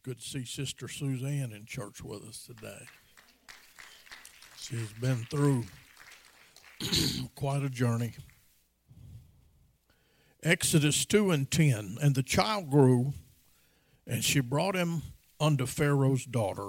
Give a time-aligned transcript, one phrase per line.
[0.00, 2.86] It's good to see Sister Suzanne in church with us today.
[4.56, 5.64] She's been through
[7.34, 8.14] quite a journey.
[10.42, 11.98] Exodus 2 and 10.
[12.00, 13.12] And the child grew,
[14.06, 15.02] and she brought him
[15.38, 16.68] unto Pharaoh's daughter,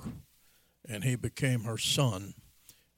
[0.86, 2.34] and he became her son.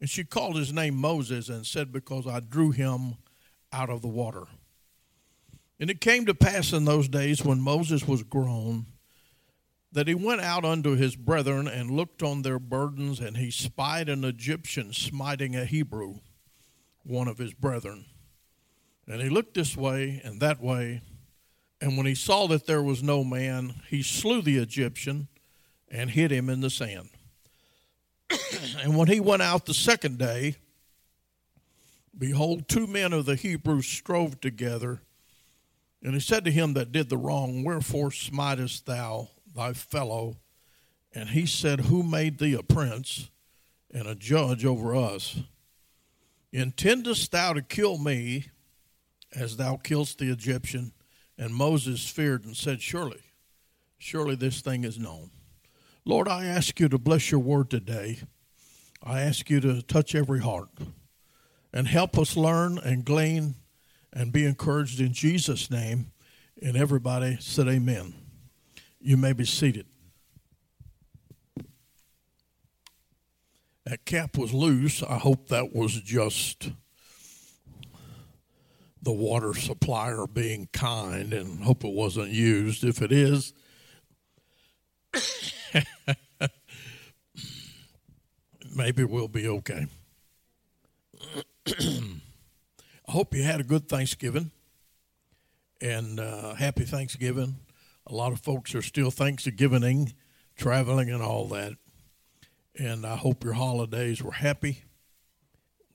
[0.02, 3.18] And she called his name Moses and said, Because I drew him
[3.72, 4.46] out of the water.
[5.80, 8.88] And it came to pass in those days when Moses was grown
[9.94, 14.10] that he went out unto his brethren and looked on their burdens, and he spied
[14.10, 16.16] an Egyptian smiting a Hebrew,
[17.04, 18.06] one of his brethren.
[19.08, 21.02] And he looked this way and that way,
[21.80, 25.28] and when he saw that there was no man, he slew the Egyptian
[25.90, 27.10] and hid him in the sand.
[28.82, 30.56] and when he went out the second day,
[32.18, 35.02] behold, two men of the Hebrews strove together.
[36.02, 40.38] And he said to him that did the wrong, Wherefore smitest thou thy fellow.
[41.14, 43.30] And he said, Who made thee a prince
[43.94, 45.40] and a judge over us?
[46.52, 48.48] Intendest thou to kill me
[49.36, 50.94] as thou killest the Egyptian?
[51.38, 53.22] And Moses feared and said, Surely,
[53.98, 55.32] surely this thing is known.
[56.06, 58.20] Lord, I ask you to bless your word today.
[59.02, 60.70] I ask you to touch every heart
[61.74, 63.56] and help us learn and glean
[64.12, 66.12] and be encouraged in Jesus' name.
[66.62, 68.23] And everybody said, Amen.
[69.06, 69.86] You may be seated.
[73.86, 75.04] That cap was loose.
[75.04, 76.72] I hope that was just
[79.02, 82.86] the water supplier being kind and hope it wasn't used.
[82.86, 83.52] If it is,
[88.74, 89.88] maybe we'll be okay.
[91.68, 92.14] I
[93.10, 94.52] hope you had a good Thanksgiving
[95.82, 97.58] and uh, happy Thanksgiving.
[98.08, 100.14] A lot of folks are still Thanksgiving,
[100.56, 101.74] traveling, and all that.
[102.78, 104.84] And I hope your holidays were happy.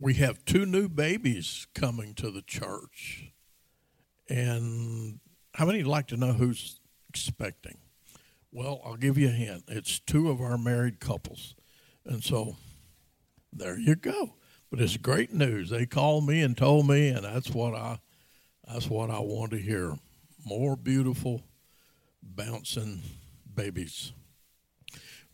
[0.01, 3.33] We have two new babies coming to the church.
[4.29, 5.20] And
[5.55, 7.79] how many like to know who's expecting?
[8.52, 9.64] Well, I'll give you a hint.
[9.69, 11.55] It's two of our married couples.
[12.07, 12.57] And so
[13.52, 14.35] there you go.
[14.70, 15.70] But it's great news.
[15.70, 18.01] They called me and told me, and that's what I
[18.67, 19.96] that's what I want to hear.
[20.45, 21.42] More beautiful
[22.23, 23.02] bouncing
[23.55, 24.12] babies.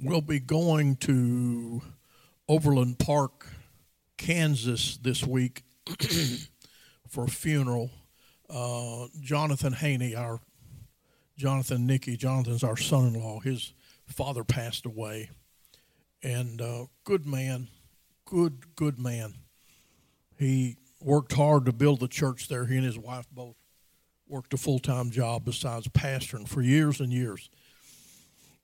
[0.01, 1.83] We'll be going to
[2.49, 3.47] Overland Park,
[4.17, 5.63] Kansas this week
[7.09, 7.91] for a funeral.
[8.51, 10.41] Uh, Jonathan Haney, our
[11.37, 13.41] Jonathan Nicky, Jonathan's our son in law.
[13.41, 13.73] His
[14.07, 15.31] father passed away.
[16.23, 17.69] And uh, good man,
[18.25, 19.35] good, good man.
[20.39, 22.67] He worked hard to build the church there.
[22.67, 23.57] He and his wife both
[24.35, 27.49] worked a full time job besides pastoring for years and years.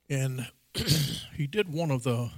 [0.09, 0.45] And
[1.33, 2.29] he did one of the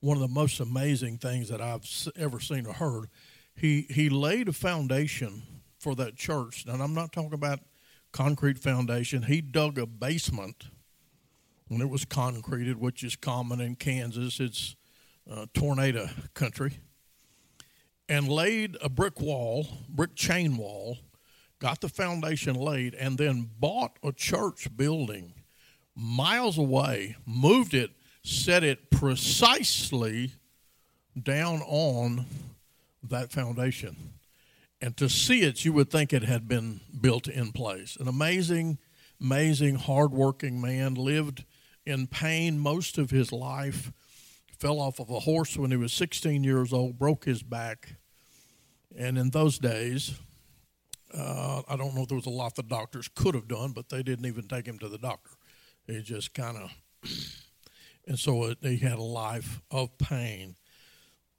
[0.00, 3.06] one of the most amazing things that I've ever seen or heard.
[3.54, 5.44] He he laid a foundation
[5.78, 7.60] for that church, and I'm not talking about
[8.12, 9.22] concrete foundation.
[9.22, 10.66] He dug a basement
[11.68, 14.40] when it was concreted, which is common in Kansas.
[14.40, 14.76] It's
[15.30, 16.80] uh, tornado country,
[18.10, 20.98] and laid a brick wall, brick chain wall,
[21.58, 25.34] got the foundation laid, and then bought a church building
[25.94, 27.90] miles away, moved it,
[28.22, 30.32] set it precisely
[31.20, 32.26] down on
[33.02, 33.96] that foundation.
[34.80, 37.96] And to see it, you would think it had been built in place.
[37.96, 38.78] An amazing,
[39.20, 41.44] amazing, hardworking man, lived
[41.84, 43.90] in pain most of his life,
[44.58, 47.96] fell off of a horse when he was 16 years old, broke his back.
[48.96, 50.14] And in those days,
[51.14, 53.88] uh, I don't know if there was a lot the doctors could have done, but
[53.88, 55.30] they didn't even take him to the doctor.
[55.86, 56.70] He just kind of,
[58.06, 60.56] and so it, he had a life of pain.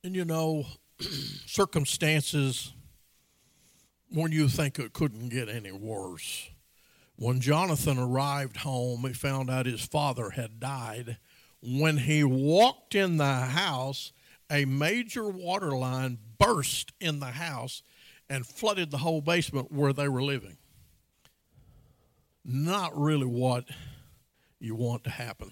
[0.03, 0.66] And you know,
[1.46, 2.74] circumstances
[4.12, 6.50] when you think it couldn't get any worse.
[7.16, 11.18] When Jonathan arrived home, he found out his father had died.
[11.62, 14.13] When he walked in the house,
[14.50, 17.83] a major water line burst in the house
[18.30, 20.58] and flooded the whole basement where they were living.
[22.46, 23.66] Not really what
[24.60, 25.52] you want to happen.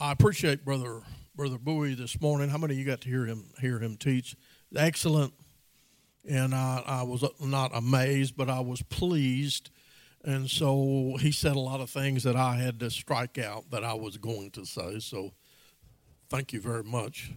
[0.00, 1.02] I appreciate brother
[1.34, 2.48] brother Bowie this morning.
[2.48, 4.36] How many of you got to hear him hear him teach?
[4.74, 5.32] Excellent.
[6.28, 9.70] And I, I was not amazed, but I was pleased.
[10.24, 13.84] And so he said a lot of things that I had to strike out that
[13.84, 14.98] I was going to say.
[14.98, 15.32] So
[16.28, 17.32] thank you very much.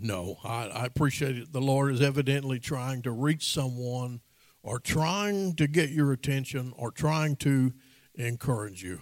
[0.00, 1.52] No, I, I appreciate it.
[1.52, 4.20] The Lord is evidently trying to reach someone
[4.62, 7.72] or trying to get your attention or trying to
[8.14, 9.00] encourage you.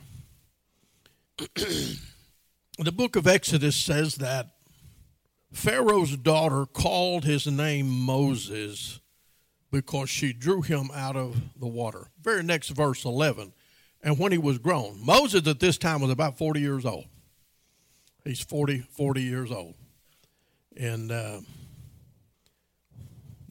[1.57, 4.51] the book of Exodus says that
[5.53, 9.01] Pharaoh's daughter called his name Moses
[9.71, 12.09] because she drew him out of the water.
[12.23, 13.53] Very next verse 11.
[14.03, 17.07] And when he was grown, Moses at this time was about 40 years old.
[18.25, 19.75] He's 40, 40 years old.
[20.77, 21.41] And uh,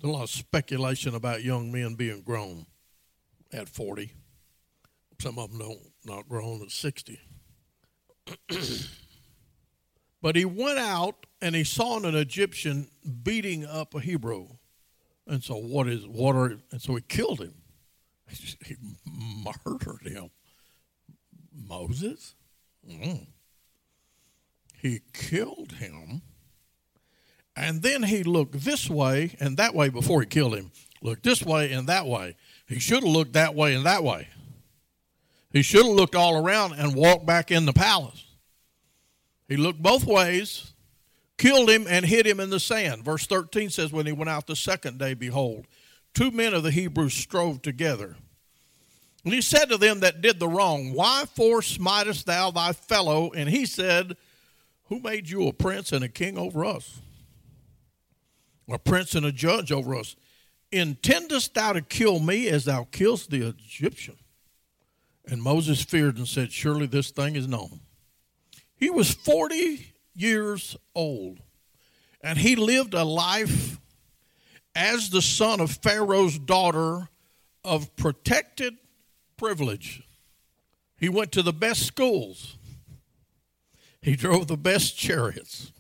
[0.04, 2.66] a lot of speculation about young men being grown
[3.54, 4.12] at 40.
[5.22, 7.20] Some of them don't not grown at 60.
[10.22, 12.90] but he went out and he saw an Egyptian
[13.24, 14.48] beating up a Hebrew.
[15.26, 17.56] And so what is what are and so he killed him.
[18.66, 20.30] He murdered him.
[21.54, 22.36] Moses?
[22.90, 23.28] Mm.
[24.82, 26.22] He killed him.
[27.56, 30.72] And then he looked this way and that way before he killed him.
[31.02, 32.36] Looked this way and that way.
[32.68, 34.28] He should have looked that way and that way.
[35.52, 38.26] He should have looked all around and walked back in the palace.
[39.48, 40.74] He looked both ways,
[41.38, 43.04] killed him, and hid him in the sand.
[43.04, 45.68] Verse 13 says, When he went out the second day, behold,
[46.16, 48.16] two men of the Hebrews strove together.
[49.24, 53.32] And he said to them that did the wrong, Why for smitest thou thy fellow?
[53.32, 54.18] And he said,
[54.86, 57.00] Who made you a prince and a king over us?
[58.70, 60.16] A prince and a judge over us.
[60.72, 64.16] Intendest thou to kill me as thou killest the Egyptian?
[65.26, 67.82] And Moses feared and said, Surely this thing is known.
[68.76, 71.40] He was 40 years old,
[72.22, 73.80] and he lived a life
[74.76, 77.10] as the son of Pharaoh's daughter
[77.64, 78.76] of protected
[79.38, 80.04] privilege.
[80.98, 82.58] He went to the best schools,
[84.02, 85.72] he drove the best chariots,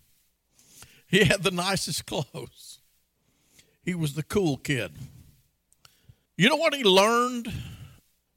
[1.07, 2.73] he had the nicest clothes,
[3.83, 4.91] he was the cool kid.
[6.38, 7.51] You know what he learned?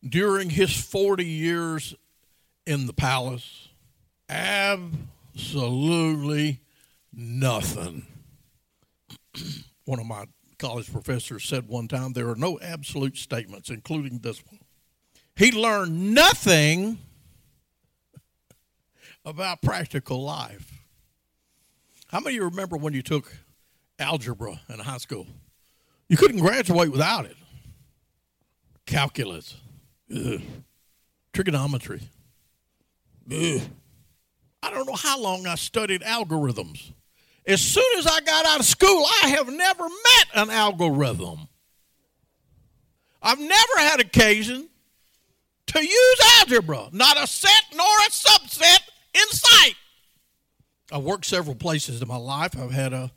[0.08, 1.94] during his 40 years
[2.66, 3.68] in the palace?
[4.28, 5.00] Absolutely
[7.12, 8.06] nothing.
[9.84, 10.26] one of my
[10.58, 14.60] college professors said one time there are no absolute statements, including this one.
[15.34, 16.98] He learned nothing
[19.24, 20.72] about practical life.
[22.08, 23.36] How many of you remember when you took
[23.98, 25.26] algebra in high school?
[26.08, 27.36] You couldn't graduate without it.
[28.86, 29.56] Calculus.
[30.14, 30.40] Ugh.
[31.32, 32.00] Trigonometry.
[33.30, 33.60] Ugh.
[34.62, 36.92] I don't know how long I studied algorithms.
[37.46, 41.48] As soon as I got out of school, I have never met an algorithm.
[43.22, 44.68] I've never had occasion
[45.68, 48.78] to use algebra, not a set nor a subset
[49.14, 49.74] in sight.
[50.92, 52.56] I've worked several places in my life.
[52.56, 53.10] I've had a,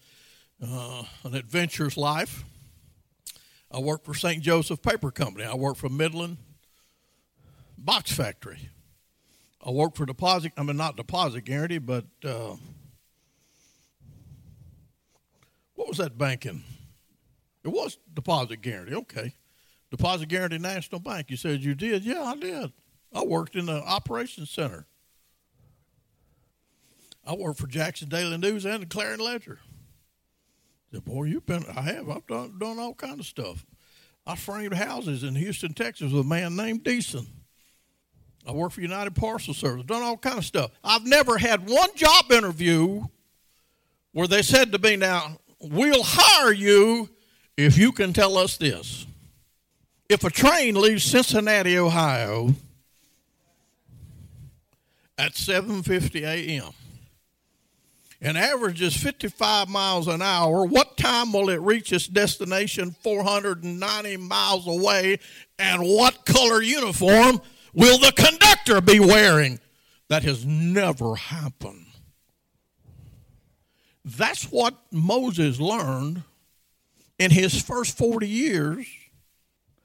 [0.66, 2.44] uh, an adventurous life.
[3.72, 4.42] I worked for St.
[4.42, 5.46] Joseph Paper Company.
[5.46, 6.38] I worked for Midland
[7.78, 8.70] box factory.
[9.66, 10.54] I worked for deposit.
[10.58, 12.56] I mean, not deposit Guaranty, but uh,
[15.76, 16.64] what was that banking?
[17.64, 18.96] It was deposit Guaranty.
[18.96, 19.34] Okay,
[19.92, 21.30] deposit Guaranty National Bank.
[21.30, 22.04] You said you did.
[22.04, 22.72] Yeah, I did.
[23.14, 24.86] I worked in the operations center.
[27.26, 29.60] I worked for Jackson Daily News and the Clarion Ledger.
[30.92, 31.66] Said, boy, you've been.
[31.76, 32.10] I have.
[32.10, 33.66] I've done done all kind of stuff.
[34.26, 37.26] I framed houses in Houston, Texas, with a man named Deason.
[38.48, 40.72] I worked for United Parcel Service, done all kind of stuff.
[40.84, 43.04] I've never had one job interview
[44.12, 47.10] where they said to me, "Now we'll hire you
[47.58, 49.06] if you can tell us this:
[50.10, 52.56] if a train leaves Cincinnati, Ohio,
[55.18, 56.72] at 7:50 a.m."
[58.22, 64.68] and averages 55 miles an hour, what time will it reach its destination 490 miles
[64.68, 65.20] away?
[65.58, 67.42] And what color uniform
[67.74, 69.60] will the conductor be wearing?
[70.10, 71.86] That has never happened.
[74.04, 76.24] That's what Moses learned
[77.20, 78.88] in his first 40 years,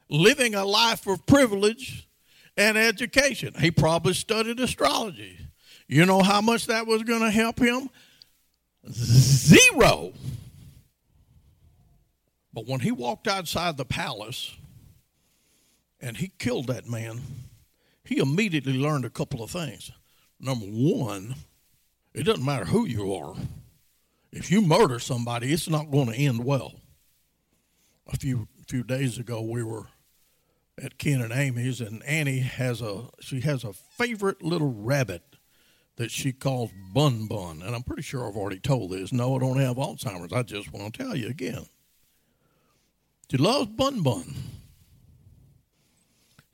[0.09, 2.09] living a life of privilege
[2.57, 3.55] and education.
[3.59, 5.39] He probably studied astrology.
[5.89, 7.91] You know how much that was going to help him?
[8.91, 10.13] Zero.
[12.53, 14.55] But when he walked outside the palace
[16.01, 17.21] and he killed that man,
[18.05, 19.91] he immediately learned a couple of things.
[20.39, 21.35] Number one,
[22.13, 23.35] it doesn't matter who you are.
[24.31, 26.75] If you murder somebody, it's not going to end well.
[28.07, 29.87] A few few days ago, we were
[30.83, 35.34] at Ken and Amy's, and Annie has a she has a favorite little rabbit
[35.97, 39.13] that she calls Bun Bun, and I'm pretty sure I've already told this.
[39.13, 40.33] No, I don't have Alzheimer's.
[40.33, 41.67] I just want to tell you again.
[43.31, 44.35] She loves Bun Bun.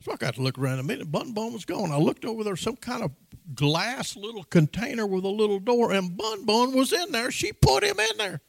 [0.03, 1.11] So I got to look around a minute.
[1.11, 1.91] Bun Bun was gone.
[1.91, 3.11] I looked over there, some kind of
[3.53, 7.31] glass little container with a little door, and Bun Bun was in there.
[7.31, 8.41] She put him in there.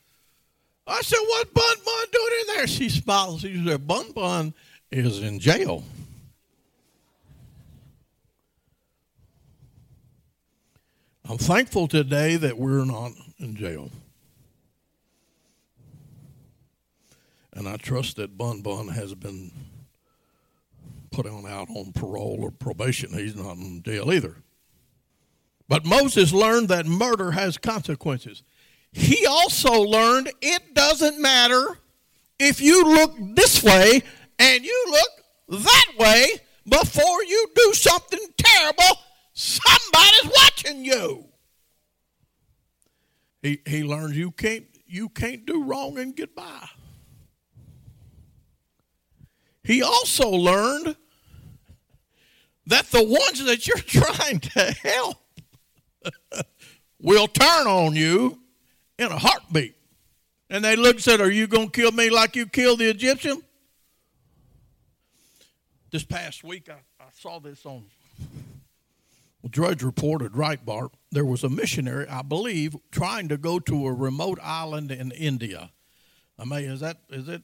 [0.86, 2.66] I said, What Bun Bun doing in there?
[2.66, 3.40] She smiled.
[3.40, 4.54] She said, Bun Bun
[4.90, 5.84] is in jail.
[11.28, 13.90] I'm thankful today that we're not in jail.
[17.52, 19.52] And I trust that Bun Bun has been
[21.10, 23.12] put on out on parole or probation.
[23.12, 24.36] He's not in jail either.
[25.68, 28.42] But Moses learned that murder has consequences.
[28.92, 31.78] He also learned it doesn't matter
[32.38, 34.02] if you look this way
[34.38, 36.26] and you look that way
[36.68, 38.98] before you do something terrible,
[39.32, 41.26] somebody's watching you.
[43.42, 46.68] He, he learns you can't you can't do wrong and get by.
[49.64, 50.96] He also learned
[52.66, 55.16] that the ones that you're trying to help
[57.00, 58.38] will turn on you
[58.98, 59.76] in a heartbeat.
[60.50, 62.90] And they looked and said, Are you going to kill me like you killed the
[62.90, 63.42] Egyptian?
[65.90, 67.84] This past week, I, I saw this on
[69.48, 73.92] Drudge reported, right, Bart, there was a missionary, I believe, trying to go to a
[73.92, 75.70] remote island in India.
[76.38, 77.42] I mean, is that, is it,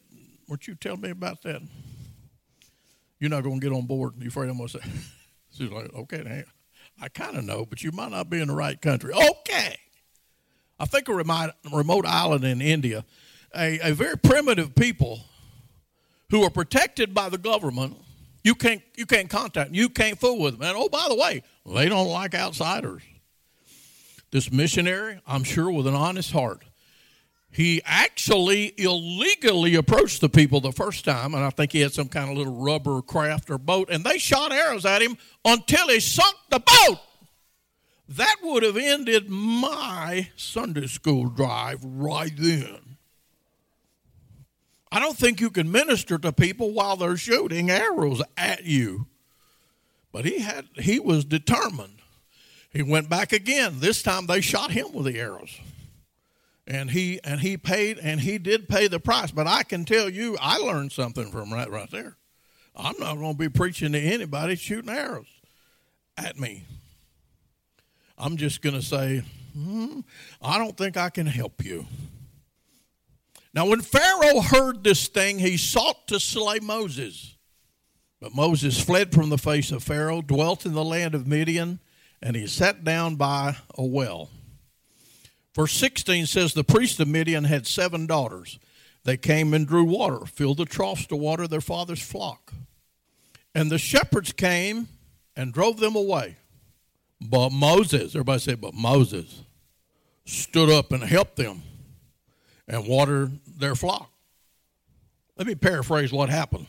[0.49, 1.61] weren't you telling me about that?
[3.19, 4.15] You're not going to get on board.
[4.19, 4.89] You afraid I'm going to say?
[5.51, 6.45] She's like, okay,
[7.01, 9.13] I kind of know, but you might not be in the right country.
[9.13, 9.77] Okay.
[10.79, 13.05] I think a remote, remote island in India,
[13.57, 15.21] a, a very primitive people
[16.31, 17.97] who are protected by the government.
[18.45, 19.75] You can't you can't contact them.
[19.75, 20.63] You can't fool with them.
[20.63, 21.43] And oh, by the way,
[21.75, 23.03] they don't like outsiders.
[24.31, 26.63] This missionary, I'm sure, with an honest heart,
[27.51, 32.09] he actually illegally approached the people the first time, and I think he had some
[32.09, 36.01] kind of little rubber craft or boat, and they shot arrows at him until he
[36.01, 36.99] sunk the boat.
[38.11, 42.97] That would have ended my Sunday school drive right then.
[44.91, 49.07] I don't think you can minister to people while they're shooting arrows at you.
[50.19, 52.01] But he had he was determined.
[52.73, 53.79] He went back again.
[53.79, 55.61] This time they shot him with the arrows
[56.67, 59.31] and he and he paid and he did pay the price.
[59.31, 62.17] But I can tell you, I learned something from that right there.
[62.75, 65.29] I'm not going to be preaching to anybody shooting arrows
[66.17, 66.65] at me.
[68.19, 69.23] I'm just going to say,
[69.55, 70.01] hmm,
[70.43, 71.87] I don't think I can help you.
[73.55, 77.37] Now, when Pharaoh heard this thing, he sought to slay Moses.
[78.21, 81.79] But Moses fled from the face of Pharaoh, dwelt in the land of Midian,
[82.21, 84.31] and he sat down by a well.
[85.55, 88.59] Verse 16 says the priest of Midian had seven daughters.
[89.05, 92.53] They came and drew water, filled the troughs to water their father's flock.
[93.55, 94.89] And the shepherds came
[95.37, 96.37] and drove them away.
[97.21, 99.43] But Moses, everybody say, but Moses
[100.25, 101.63] stood up and helped them
[102.67, 104.11] and watered their flock.
[105.37, 106.67] Let me paraphrase what happened.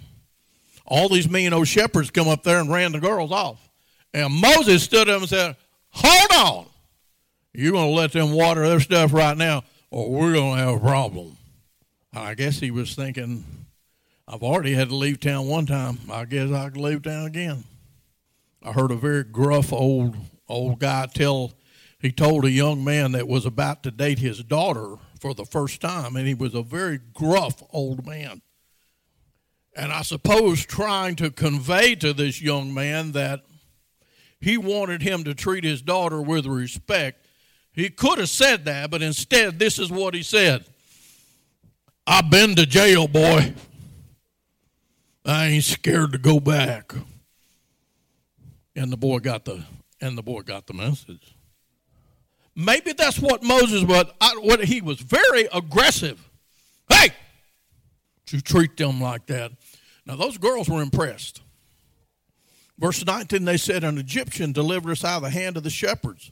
[0.90, 3.70] All these mean old shepherds come up there and ran the girls off.
[4.14, 5.56] And Moses stood up and said,
[5.92, 6.66] Hold on.
[7.54, 10.76] You're going to let them water their stuff right now, or we're going to have
[10.76, 11.38] a problem.
[12.14, 13.44] I guess he was thinking,
[14.28, 16.00] I've already had to leave town one time.
[16.12, 17.64] I guess I can leave town again.
[18.64, 20.16] I heard a very gruff old
[20.48, 21.54] old guy tell
[22.00, 25.82] he told a young man that was about to date his daughter for the first
[25.82, 28.42] time, and he was a very gruff old man.
[29.80, 33.46] And I suppose trying to convey to this young man that
[34.42, 37.26] he wanted him to treat his daughter with respect
[37.80, 40.66] he could have said that, but instead, this is what he said
[42.06, 43.54] I've been to jail, boy.
[45.26, 46.94] I ain't scared to go back.
[48.76, 49.64] And the boy got the
[50.02, 51.36] and the boy got the message.
[52.56, 54.08] Maybe that's what Moses was.
[54.42, 56.30] What he was very aggressive.
[56.90, 57.10] Hey,
[58.28, 59.52] to treat them like that.
[60.10, 61.42] Now those girls were impressed.
[62.80, 66.32] Verse 19, they said, An Egyptian delivered us out of the hand of the shepherds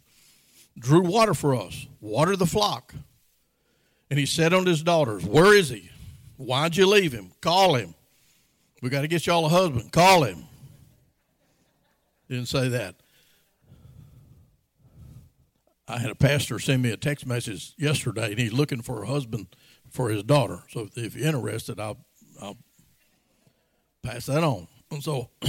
[0.79, 2.95] drew water for us, watered the flock.
[4.09, 5.91] And he said unto his daughters, Where is he?
[6.37, 7.31] Why'd you leave him?
[7.39, 7.93] Call him.
[8.81, 9.91] We got to get y'all a husband.
[9.91, 10.45] Call him.
[12.29, 12.95] Didn't say that.
[15.87, 19.07] I had a pastor send me a text message yesterday, and he's looking for a
[19.07, 19.55] husband
[19.89, 20.63] for his daughter.
[20.69, 21.97] So if you're interested, I'll
[22.41, 22.57] I'll
[24.07, 24.67] pass that on.
[24.91, 25.29] And so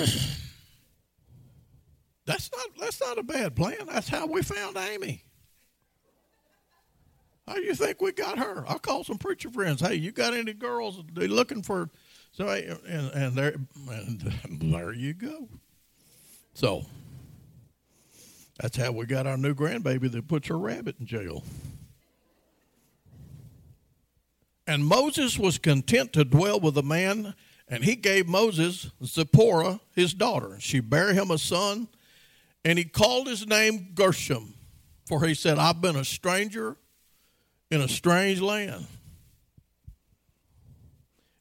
[2.28, 3.86] That's not that's not a bad plan.
[3.90, 5.24] That's how we found Amy.
[7.46, 8.66] How do you think we got her?
[8.68, 9.80] I called some preacher friends.
[9.80, 11.88] Hey, you got any girls they looking for
[12.32, 13.54] So and, and there
[13.88, 15.48] and there you go.
[16.52, 16.84] So
[18.60, 21.42] that's how we got our new grandbaby that puts her rabbit in jail.
[24.66, 27.34] And Moses was content to dwell with a man,
[27.68, 30.56] and he gave Moses Zipporah, his daughter.
[30.60, 31.88] She bare him a son,
[32.64, 34.54] and he called his name Gershom,
[35.06, 36.76] for he said, I've been a stranger
[37.70, 38.86] in a strange land.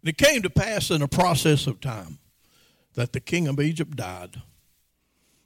[0.02, 2.20] And it came to pass in a process of time
[2.94, 4.42] that the king of Egypt died.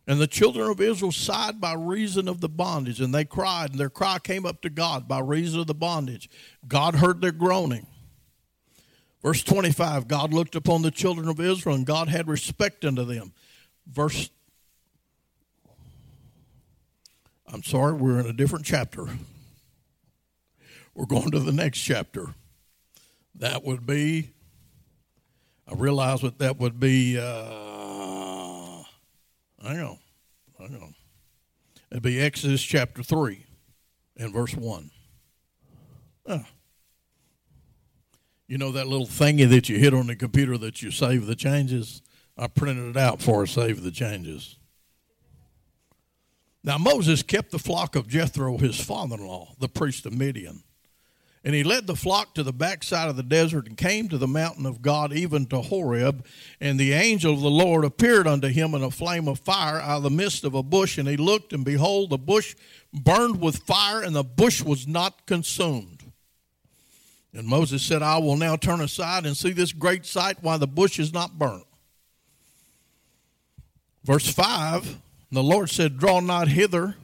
[0.08, 3.80] And the children of Israel sighed by reason of the bondage, and they cried, and
[3.80, 6.30] their cry came up to God by reason of the bondage.
[6.68, 7.86] God heard their groaning.
[9.22, 13.34] Verse 25 God looked upon the children of Israel, and God had respect unto them.
[13.88, 14.30] Verse
[17.54, 19.08] I'm sorry, we're in a different chapter.
[20.96, 22.34] We're going to the next chapter.
[23.36, 24.32] That would be
[25.72, 27.24] I realize that that would be, uh,
[29.64, 29.98] hang on,
[30.60, 30.96] hang on.
[31.90, 33.46] It'd be Exodus chapter 3
[34.18, 34.92] and verse 1.
[36.28, 36.46] Ah.
[38.52, 41.38] You know that little thingy that you hit on the computer that you save the
[41.38, 42.02] changes?
[42.38, 44.58] I printed it out for save the changes.
[46.62, 50.64] Now Moses kept the flock of Jethro, his father in law, the priest of Midian.
[51.46, 54.28] And he led the flock to the backside of the desert and came to the
[54.28, 56.26] mountain of God, even to Horeb.
[56.60, 60.00] And the angel of the Lord appeared unto him in a flame of fire out
[60.00, 60.98] of the midst of a bush.
[60.98, 62.56] And he looked, and behold, the bush
[62.92, 66.01] burned with fire, and the bush was not consumed.
[67.34, 70.68] And Moses said, I will now turn aside and see this great sight, why the
[70.68, 71.66] bush is not burnt.
[74.04, 74.98] Verse 5
[75.32, 76.96] The Lord said, Draw not hither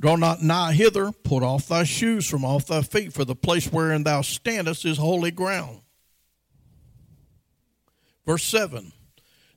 [0.00, 3.66] Draw not nigh hither, put off thy shoes from off thy feet, for the place
[3.66, 5.80] wherein thou standest is holy ground.
[8.24, 8.92] Verse 7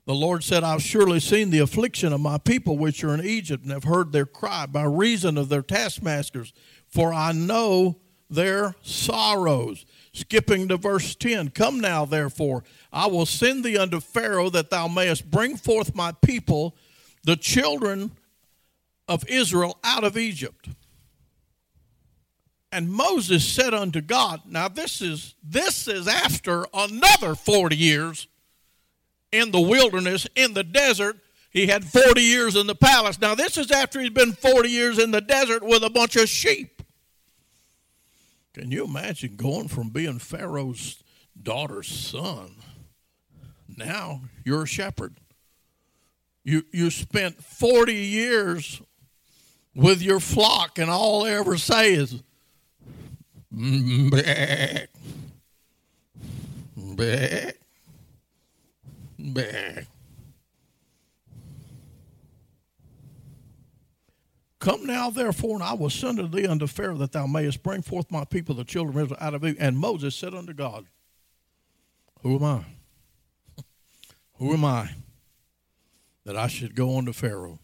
[0.06, 3.62] The Lord said, I've surely seen the affliction of my people which are in Egypt,
[3.62, 6.52] and have heard their cry by reason of their taskmasters,
[6.88, 8.00] for I know
[8.32, 9.84] their sorrows.
[10.12, 14.88] Skipping to verse 10 Come now, therefore, I will send thee unto Pharaoh, that thou
[14.88, 16.76] mayest bring forth my people,
[17.24, 18.12] the children
[19.08, 20.68] of Israel out of Egypt.
[22.72, 28.26] And Moses said unto God, now this is this is after another 40 years
[29.30, 31.18] in the wilderness, in the desert.
[31.50, 33.20] He had 40 years in the palace.
[33.20, 36.30] Now this is after he's been 40 years in the desert with a bunch of
[36.30, 36.71] sheep.
[38.54, 41.02] Can you imagine going from being Pharaoh's
[41.40, 42.56] daughter's son?
[43.76, 45.14] Now you're a shepherd.
[46.44, 48.82] You you spent 40 years
[49.74, 52.22] with your flock, and all they ever say is,
[53.50, 54.90] back,
[56.76, 57.56] back,
[59.18, 59.86] back.
[64.62, 67.82] Come now, therefore, and I will send unto thee unto Pharaoh that thou mayest bring
[67.82, 69.60] forth my people, the children of Israel, out of Egypt.
[69.60, 70.86] And Moses said unto God,
[72.20, 72.64] Who am I?
[74.34, 74.90] Who am I
[76.24, 77.58] that I should go unto Pharaoh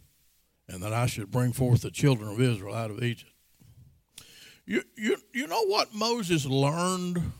[0.68, 3.30] and that I should bring forth the children of Israel out of Egypt.
[4.66, 7.30] You, you, you know what Moses learned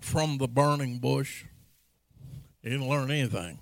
[0.00, 1.44] from the burning bush?
[2.62, 3.58] He didn't learn anything.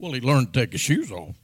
[0.00, 1.36] Well, he learned to take his shoes off.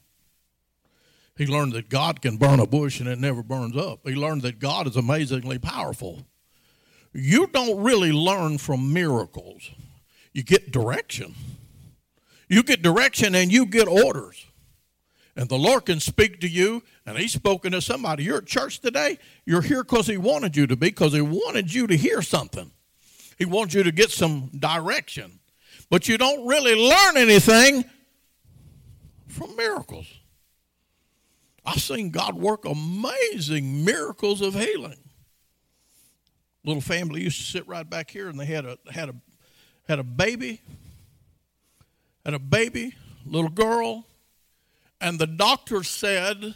[1.36, 4.00] He learned that God can burn a bush and it never burns up.
[4.04, 6.26] He learned that God is amazingly powerful.
[7.12, 9.70] You don't really learn from miracles,
[10.32, 11.34] you get direction.
[12.48, 14.44] You get direction and you get orders.
[15.36, 18.22] And the Lord can speak to you, and He's spoken to somebody.
[18.22, 19.18] You're at church today.
[19.44, 22.70] You're here because He wanted you to be, because He wanted you to hear something.
[23.38, 25.40] He wants you to get some direction.
[25.90, 27.84] But you don't really learn anything
[29.26, 30.06] from miracles.
[31.64, 34.98] I've seen God work amazing miracles of healing.
[36.64, 39.14] Little family used to sit right back here, and they had a had a
[39.88, 40.60] had a baby,
[42.24, 42.94] had a baby,
[43.26, 44.06] little girl,
[45.00, 46.54] and the doctor said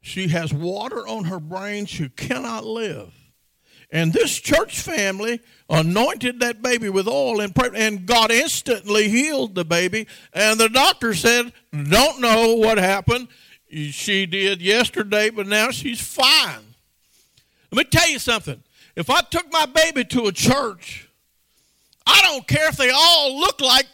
[0.00, 3.14] she has water on her brain, she cannot live.
[3.92, 9.54] And this church family anointed that baby with oil and, prayed, and God instantly healed
[9.54, 10.06] the baby.
[10.32, 13.28] And the doctor said, Don't know what happened.
[13.72, 16.74] She did yesterday, but now she's fine.
[17.70, 18.62] Let me tell you something.
[18.94, 21.08] If I took my baby to a church,
[22.06, 23.86] I don't care if they all look like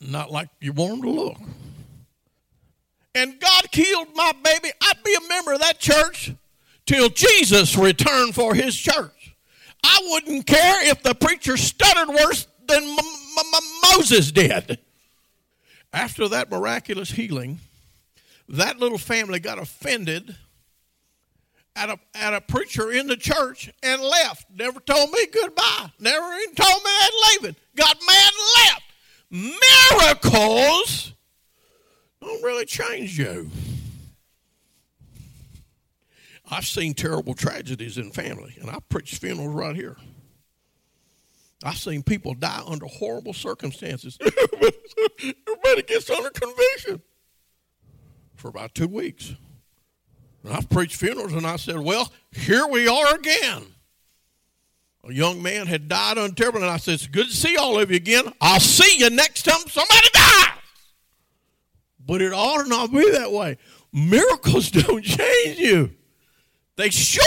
[0.00, 1.36] not like you want them to look.
[3.14, 4.70] And God killed my baby.
[4.82, 6.32] I'd be a member of that church
[6.86, 9.36] till Jesus returned for his church.
[9.84, 14.78] I wouldn't care if the preacher stuttered worse than M- M- Moses did.
[15.92, 17.60] After that miraculous healing,
[18.48, 20.36] that little family got offended
[21.76, 24.46] at a, at a preacher in the church and left.
[24.54, 25.92] Never told me goodbye.
[25.98, 27.56] Never even told me I'd leave it.
[27.76, 28.82] Got mad and left.
[30.30, 31.12] Miracles
[32.20, 33.50] don't really change you.
[36.50, 39.96] I've seen terrible tragedies in family, and I preach funerals right here.
[41.64, 44.18] I've seen people die under horrible circumstances.
[44.22, 47.02] Everybody gets under conviction
[48.34, 49.34] for about two weeks.
[50.42, 53.66] And I've preached funerals, and I said, Well, here we are again.
[55.08, 57.78] A young man had died on terrible, and I said, It's good to see all
[57.78, 58.32] of you again.
[58.40, 60.48] I'll see you next time somebody dies.
[62.04, 63.58] But it ought to not be that way.
[63.92, 65.92] Miracles don't change you.
[66.76, 67.22] They should.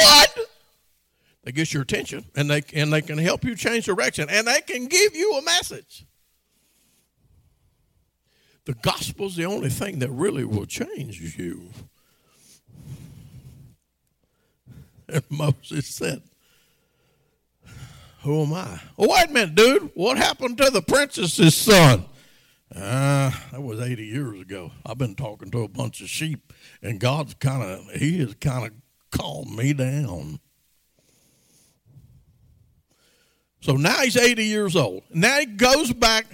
[1.46, 4.62] They get your attention and they and they can help you change direction and they
[4.62, 6.06] can give you a message.
[8.66, 11.70] The gospel's the only thing that really will change you.
[15.08, 16.24] And Moses said,
[18.24, 18.82] Who am I?
[18.98, 19.92] Oh, wait a minute, dude.
[19.94, 22.06] What happened to the princess's son?
[22.76, 24.72] Uh, that was 80 years ago.
[24.84, 28.66] I've been talking to a bunch of sheep, and God's kind of, He has kind
[28.66, 28.74] of
[29.12, 30.40] calmed me down.
[33.66, 35.02] So now he's 80 years old.
[35.12, 36.28] Now he goes back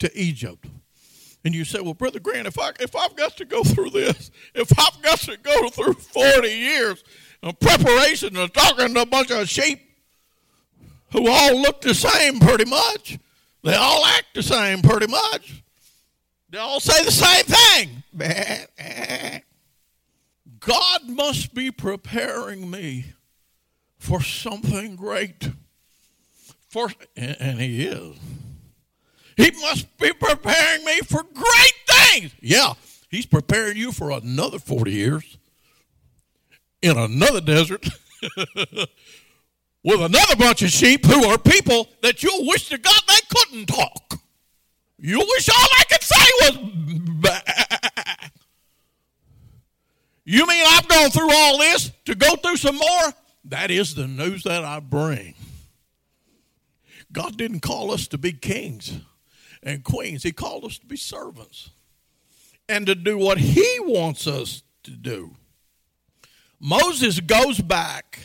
[0.00, 0.66] to Egypt.
[1.42, 4.30] And you say, well, Brother Grant, if, I, if I've got to go through this,
[4.54, 7.02] if I've got to go through 40 years
[7.42, 9.80] of preparation and talking to a bunch of sheep
[11.12, 13.18] who all look the same pretty much,
[13.62, 15.62] they all act the same pretty much,
[16.50, 19.40] they all say the same thing.
[20.60, 23.14] God must be preparing me
[23.96, 25.48] for something great.
[26.74, 28.16] For, and He is.
[29.36, 32.32] He must be preparing me for great things.
[32.40, 32.72] Yeah,
[33.08, 35.38] He's preparing you for another 40 years
[36.82, 37.86] in another desert
[39.84, 43.66] with another bunch of sheep who are people that you'll wish to God they couldn't
[43.66, 44.18] talk.
[44.98, 46.58] You wish all I could say was.
[50.24, 53.12] You mean I've gone through all this to go through some more?
[53.44, 55.34] That is the news that I bring.
[57.14, 58.98] God didn't call us to be kings
[59.62, 61.70] and queens, He called us to be servants
[62.68, 65.34] and to do what He wants us to do.
[66.60, 68.20] Moses goes back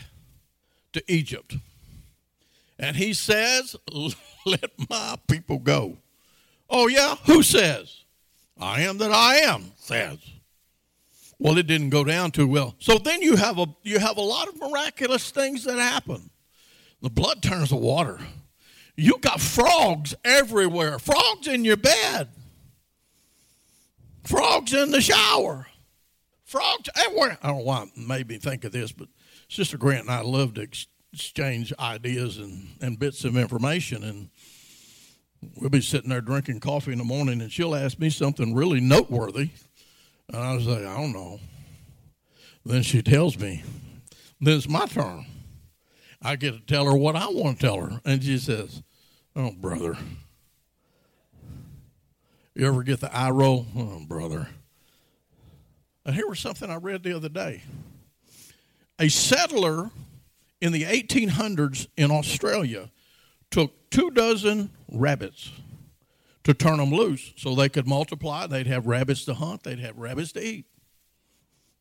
[0.93, 1.55] to Egypt
[2.77, 3.75] and he says,
[4.45, 5.97] Let my people go.
[6.69, 7.15] Oh, yeah?
[7.25, 8.05] Who says?
[8.59, 10.17] I am that I am, says.
[11.37, 12.75] Well, it didn't go down too well.
[12.79, 16.29] So then you have a you have a lot of miraculous things that happen.
[17.01, 18.19] The blood turns to water.
[18.99, 20.99] You got frogs everywhere.
[20.99, 22.27] Frogs in your bed.
[24.25, 25.67] Frogs in the shower.
[26.43, 27.37] Frogs eh, everywhere.
[27.41, 29.07] I don't know why it made me think of this, but
[29.47, 34.03] Sister Grant and I love to ex- exchange ideas and, and bits of information.
[34.03, 34.29] And
[35.55, 38.81] we'll be sitting there drinking coffee in the morning, and she'll ask me something really
[38.81, 39.51] noteworthy.
[40.27, 41.39] And I was like, I don't know.
[42.65, 43.63] Then she tells me,
[44.41, 45.25] then it's my turn.
[46.21, 48.01] I get to tell her what I want to tell her.
[48.03, 48.83] And she says,
[49.39, 49.97] Oh, brother.
[52.53, 53.65] You ever get the eye roll?
[53.73, 54.49] Oh, brother.
[56.05, 57.63] And here was something I read the other day.
[58.99, 59.91] A settler
[60.59, 62.91] in the 1800s in Australia
[63.49, 65.53] took two dozen rabbits
[66.43, 68.45] to turn them loose so they could multiply.
[68.45, 70.65] They'd have rabbits to hunt, they'd have rabbits to eat.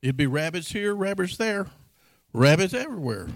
[0.00, 1.66] It'd be rabbits here, rabbits there,
[2.32, 3.26] rabbits everywhere.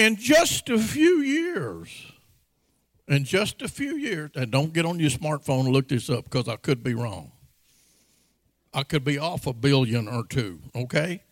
[0.00, 1.90] In just a few years,
[3.06, 6.24] in just a few years, and don't get on your smartphone and look this up
[6.24, 7.32] because I could be wrong.
[8.72, 11.22] I could be off a billion or two, okay?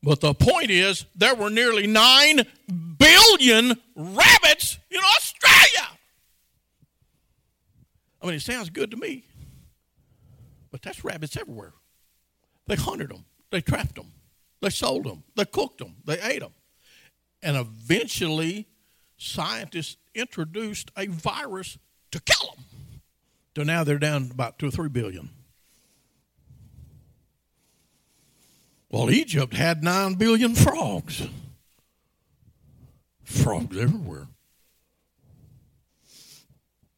[0.00, 2.42] But the point is, there were nearly 9
[2.98, 5.88] billion rabbits in Australia.
[8.22, 9.24] I mean, it sounds good to me,
[10.70, 11.72] but that's rabbits everywhere.
[12.68, 14.12] They hunted them, they trapped them,
[14.60, 16.52] they sold them, they cooked them, they ate them.
[17.42, 18.66] And eventually,
[19.16, 21.78] scientists introduced a virus
[22.10, 22.64] to kill them.
[23.56, 25.30] So now they're down about two or three billion.
[28.90, 31.26] Well, Egypt had nine billion frogs.
[33.22, 34.28] Frogs everywhere.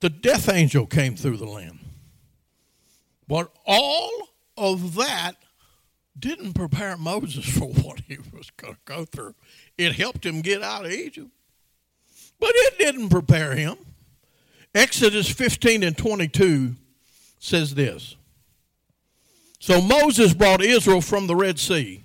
[0.01, 1.79] The death angel came through the land.
[3.27, 4.11] But all
[4.57, 5.37] of that
[6.19, 9.35] didn't prepare Moses for what he was going to go through.
[9.81, 11.31] It helped him get out of Egypt,
[12.39, 13.79] but it didn't prepare him.
[14.75, 16.77] Exodus 15 and 22
[17.39, 18.15] says this
[19.59, 22.05] So Moses brought Israel from the Red Sea,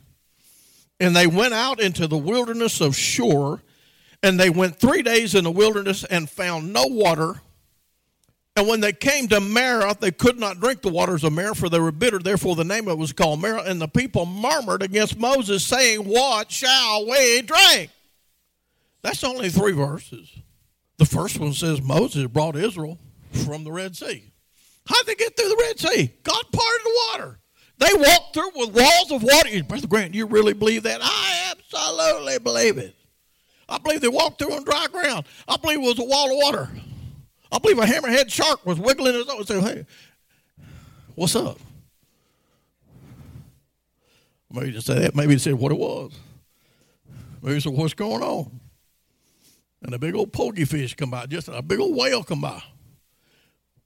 [1.01, 3.61] and they went out into the wilderness of Shur,
[4.23, 7.41] and they went three days in the wilderness and found no water.
[8.57, 11.67] And when they came to Marah, they could not drink the waters of Marah, for
[11.67, 12.19] they were bitter.
[12.19, 13.63] Therefore, the name of it was called Marah.
[13.63, 17.89] And the people murmured against Moses, saying, What shall we drink?
[19.01, 20.29] That's only three verses.
[20.97, 22.97] The first one says Moses brought Israel
[23.45, 24.23] from the Red Sea.
[24.87, 26.11] How'd they get through the Red Sea?
[26.23, 27.39] God parted the water.
[27.77, 29.63] They walked through with walls of water.
[29.63, 31.01] Brother Grant, you really believe that?
[31.03, 32.95] I absolutely believe it.
[33.67, 35.25] I believe they walked through on dry ground.
[35.47, 36.69] I believe it was a wall of water.
[37.51, 39.85] I believe a hammerhead shark was wiggling his nose saying, Hey,
[41.15, 41.59] what's up?
[44.51, 45.15] Maybe just say that.
[45.15, 46.11] Maybe he said what it was.
[47.41, 48.59] Maybe he said, What's going on?
[49.81, 52.61] And a big old pokey fish come by, just a big old whale come by.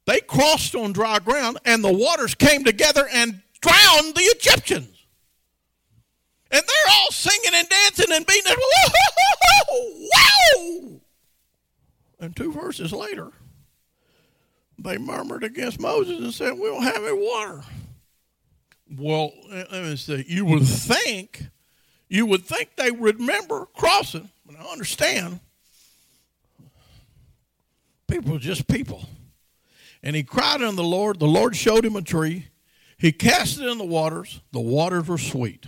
[0.05, 4.95] They crossed on dry ground, and the waters came together and drowned the Egyptians.
[6.51, 8.59] And they're all singing and dancing and beating it.
[9.71, 10.99] Wow!
[12.19, 13.31] And two verses later,
[14.83, 17.63] they murmured against Moses and said, We don't have any water.
[18.97, 21.47] Well, let me say, you would think,
[22.07, 25.39] you would think they would remember crossing, but I understand.
[28.07, 29.05] People are just people.
[30.01, 31.19] And he cried unto the Lord.
[31.19, 32.47] The Lord showed him a tree.
[32.97, 34.41] He cast it in the waters.
[34.51, 35.65] The waters were sweet.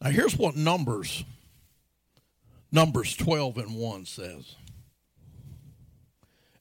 [0.00, 1.24] Now here's what Numbers,
[2.70, 4.54] Numbers 12 and 1 says.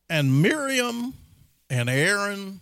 [0.09, 1.13] And Miriam
[1.69, 2.61] and Aaron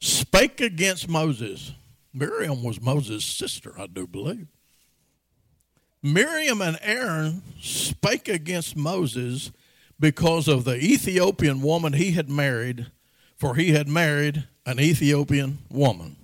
[0.00, 1.72] spake against Moses.
[2.12, 4.46] Miriam was Moses' sister, I do believe.
[6.02, 9.50] Miriam and Aaron spake against Moses
[9.98, 12.86] because of the Ethiopian woman he had married,
[13.36, 16.16] for he had married an Ethiopian woman.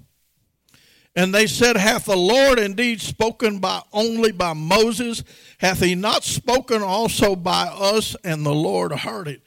[1.15, 5.23] And they said, Hath the Lord indeed spoken by only by Moses?
[5.59, 8.17] Hath he not spoken also by us?
[8.25, 9.43] And the Lord heard it.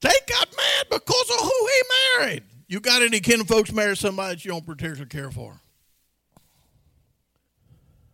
[0.00, 1.82] They got mad because of who he
[2.18, 2.42] married.
[2.68, 5.60] You got any kin folks marry somebody that you don't particularly care for?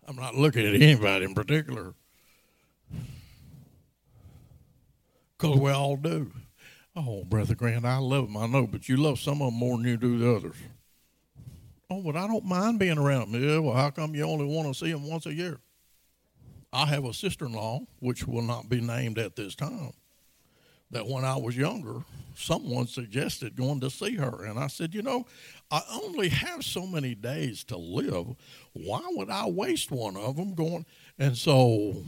[0.09, 1.95] I'm not looking at anybody in particular.
[5.37, 6.31] Because we all do.
[6.95, 9.77] Oh, Brother Grant, I love them, I know, but you love some of them more
[9.77, 10.57] than you do the others.
[11.91, 13.43] Oh, but I don't mind being around them.
[13.43, 15.59] Yeah, well, how come you only want to see them once a year?
[16.73, 19.93] I have a sister in law, which will not be named at this time,
[20.91, 22.03] that when I was younger,
[22.35, 24.45] someone suggested going to see her.
[24.45, 25.27] And I said, you know,
[25.71, 28.27] I only have so many days to live.
[28.73, 30.87] Why would I waste one of them going?
[31.19, 32.05] And so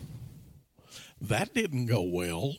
[1.21, 2.55] that didn't go well.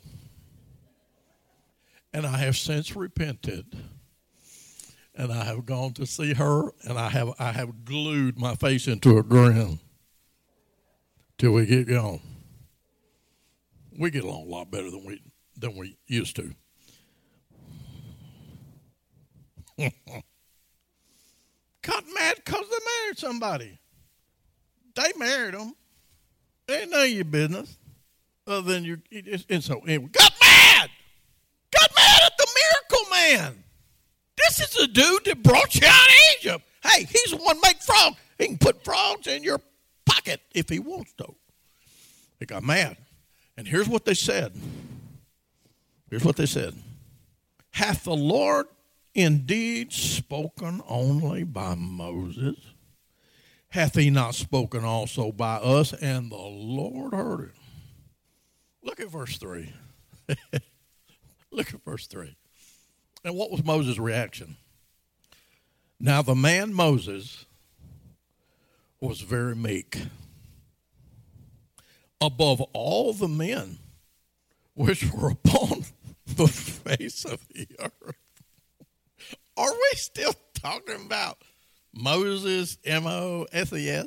[2.12, 3.66] And I have since repented.
[5.14, 8.88] And I have gone to see her and I have I have glued my face
[8.88, 9.78] into a grin
[11.36, 12.20] till we get gone.
[13.98, 15.20] We get along a lot better than we
[15.60, 16.54] than we used to.
[21.82, 23.78] Got mad because they married somebody.
[24.94, 25.74] They married them.
[26.70, 27.76] Ain't none of your business.
[28.46, 28.98] Other than you,
[29.48, 30.90] and so anyway, got mad.
[31.70, 33.64] Got mad at the miracle man.
[34.36, 36.64] This is the dude that brought you out of Egypt.
[36.82, 38.16] Hey, he's the one make frogs.
[38.38, 39.60] He can put frogs in your
[40.04, 41.34] pocket if he wants to.
[42.38, 42.96] They got mad.
[43.56, 44.52] And here's what they said.
[46.10, 46.74] Here's what they said.
[47.70, 48.66] Hath the Lord
[49.14, 52.56] indeed spoken only by Moses?
[53.68, 55.92] Hath he not spoken also by us?
[55.92, 57.54] And the Lord heard it.
[58.82, 59.72] Look at verse 3.
[61.52, 62.36] Look at verse 3.
[63.24, 64.56] And what was Moses' reaction?
[66.00, 67.44] Now, the man Moses
[69.00, 69.98] was very meek.
[72.20, 73.78] Above all the men
[74.74, 75.84] which were upon
[76.46, 78.14] the face of the earth.
[79.56, 81.38] Are we still talking about
[81.92, 84.06] Moses, M O S E S?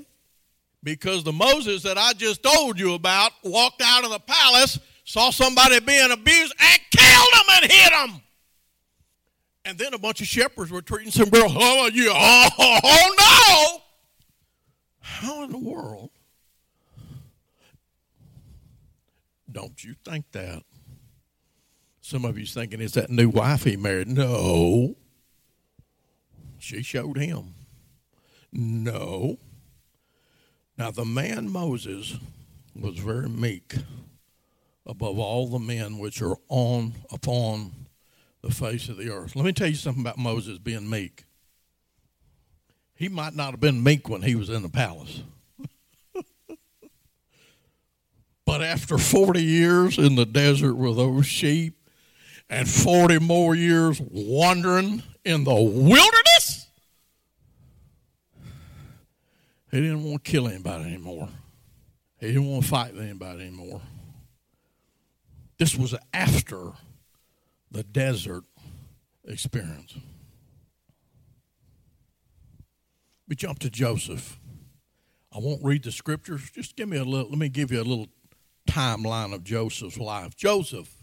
[0.83, 5.29] Because the Moses that I just told you about walked out of the palace, saw
[5.29, 8.21] somebody being abused, and killed them and hit them.
[9.65, 11.47] And then a bunch of shepherds were treating some girl.
[11.47, 13.81] Oh, you, oh, oh no!
[14.99, 16.09] How in the world
[19.51, 20.63] don't you think that?
[22.05, 24.09] Some of you's thinking, is that new wife he married?
[24.09, 24.97] No.
[26.59, 27.53] She showed him.
[28.51, 29.37] No.
[30.77, 32.17] Now, the man Moses
[32.75, 33.75] was very meek
[34.85, 37.71] above all the men which are on upon
[38.41, 39.37] the face of the earth.
[39.37, 41.23] Let me tell you something about Moses being meek.
[42.95, 45.23] He might not have been meek when he was in the palace.
[48.45, 51.77] but after 40 years in the desert with those sheep
[52.49, 56.67] and 40 more years wandering in the wilderness,
[59.71, 61.29] he didn't want to kill anybody anymore.
[62.19, 63.81] He didn't want to fight anybody anymore.
[65.57, 66.71] This was after
[67.71, 68.43] the desert
[69.25, 69.95] experience.
[73.27, 74.39] We jump to Joseph.
[75.35, 76.51] I won't read the scriptures.
[76.51, 78.07] Just give me a little, let me give you a little
[78.69, 80.35] timeline of Joseph's life.
[80.35, 81.02] Joseph,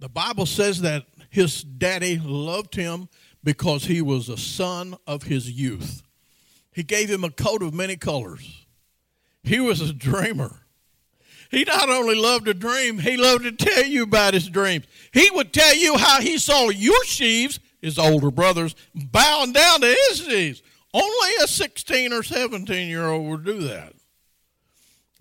[0.00, 3.08] the Bible says that his daddy loved him
[3.44, 6.02] because he was a son of his youth.
[6.72, 8.66] He gave him a coat of many colors.
[9.42, 10.56] He was a dreamer.
[11.50, 14.86] He not only loved to dream, he loved to tell you about his dreams.
[15.12, 19.86] He would tell you how he saw your sheaves, his older brothers, bowing down to
[19.86, 20.62] his sheaves.
[20.94, 23.94] Only a 16 or 17 year old would do that.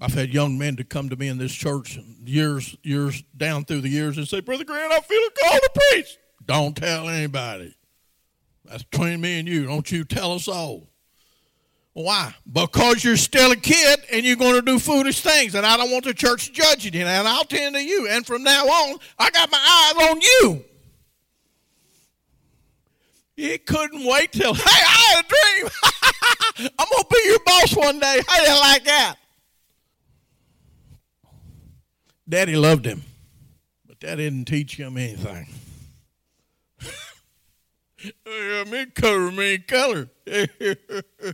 [0.01, 3.81] I've had young men to come to me in this church years years down through
[3.81, 6.17] the years and say, Brother Grant, I feel a call to preach.
[6.45, 7.75] Don't tell anybody.
[8.65, 9.65] That's between me and you.
[9.65, 10.87] Don't you tell us all.
[11.93, 12.33] Why?
[12.49, 15.91] Because you're still a kid and you're going to do foolish things, and I don't
[15.91, 18.07] want the church judging you, and I'll tend to you.
[18.07, 20.63] And from now on, I got my eyes on you.
[23.35, 26.71] He couldn't wait till, hey, I had a dream.
[26.77, 28.21] I'm going to be your boss one day.
[28.27, 29.15] How do you like that?
[32.29, 33.01] Daddy loved him,
[33.87, 35.47] but that didn't teach him anything.
[38.71, 40.09] me color, me color.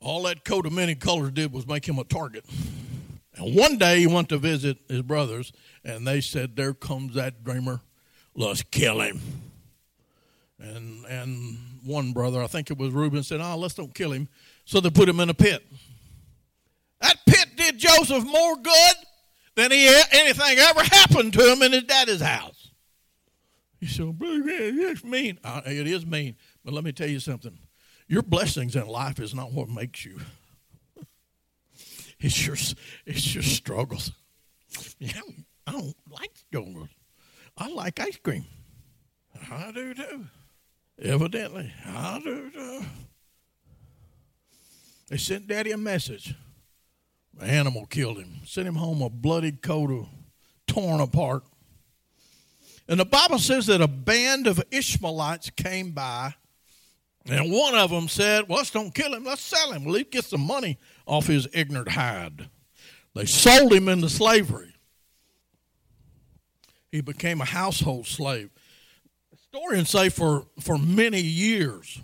[0.00, 2.46] All that coat of many colors did was make him a target.
[3.36, 5.52] And one day he went to visit his brothers,
[5.84, 7.82] and they said, There comes that dreamer.
[8.34, 9.20] Let's kill him.
[10.58, 14.28] And and one brother, I think it was Reuben, said, "Oh, let's don't kill him."
[14.64, 15.64] So they put him in a pit.
[17.00, 17.53] That pit
[17.84, 18.94] Joseph more good
[19.54, 22.70] than he anything ever happened to him in his daddy's house.
[23.78, 27.58] He said, "Brother, that's mean." Uh, it is mean, but let me tell you something.
[28.08, 30.18] Your blessings in life is not what makes you.
[32.20, 32.56] It's your
[33.04, 34.12] it's your struggles.
[34.98, 35.20] Yeah,
[35.66, 36.88] I don't like struggles.
[37.58, 38.46] I like ice cream.
[39.50, 40.26] I do too.
[41.02, 42.84] Evidently, I do too.
[45.08, 46.34] They sent Daddy a message.
[47.38, 48.40] The animal killed him.
[48.44, 50.06] Sent him home a bloody coat
[50.66, 51.42] torn apart.
[52.88, 56.34] And the Bible says that a band of Ishmaelites came by,
[57.26, 59.84] and one of them said, Well, let's don't kill him, let's sell him.
[59.84, 62.50] We'll get some money off his ignorant hide.
[63.14, 64.74] They sold him into slavery.
[66.92, 68.50] He became a household slave
[69.54, 72.00] historians say for, for many years.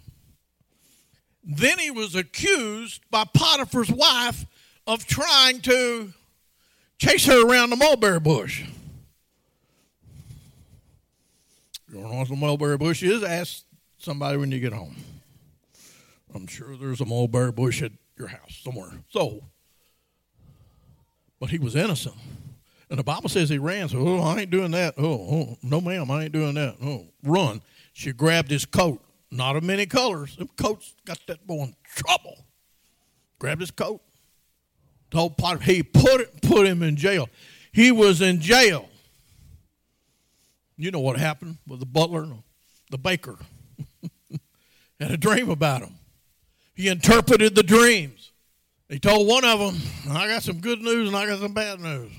[1.42, 4.46] Then he was accused by Potiphar's wife
[4.86, 6.12] of trying to
[6.98, 8.64] chase her around the mulberry bush.
[11.92, 13.22] You don't know what the mulberry bush is?
[13.22, 13.64] Ask
[13.98, 14.96] somebody when you get home.
[16.34, 18.90] I'm sure there's a mulberry bush at your house somewhere.
[19.08, 19.42] So,
[21.40, 22.14] but he was innocent.
[22.90, 23.88] And the Bible says he ran.
[23.88, 24.94] So, oh, I ain't doing that.
[24.98, 26.76] Oh, oh, no, ma'am, I ain't doing that.
[26.82, 27.62] Oh, run.
[27.92, 29.02] She grabbed his coat.
[29.30, 30.36] Not of many colors.
[30.36, 32.44] Them coats got that boy in trouble.
[33.38, 34.00] Grabbed his coat.
[35.10, 37.28] Told Potiphar he put put him in jail.
[37.72, 38.88] He was in jail.
[40.76, 42.26] You know what happened with the butler,
[42.90, 43.36] the baker.
[45.00, 45.94] Had a dream about him.
[46.74, 48.32] He interpreted the dreams.
[48.88, 49.76] He told one of them,
[50.10, 52.12] "I got some good news and I got some bad news."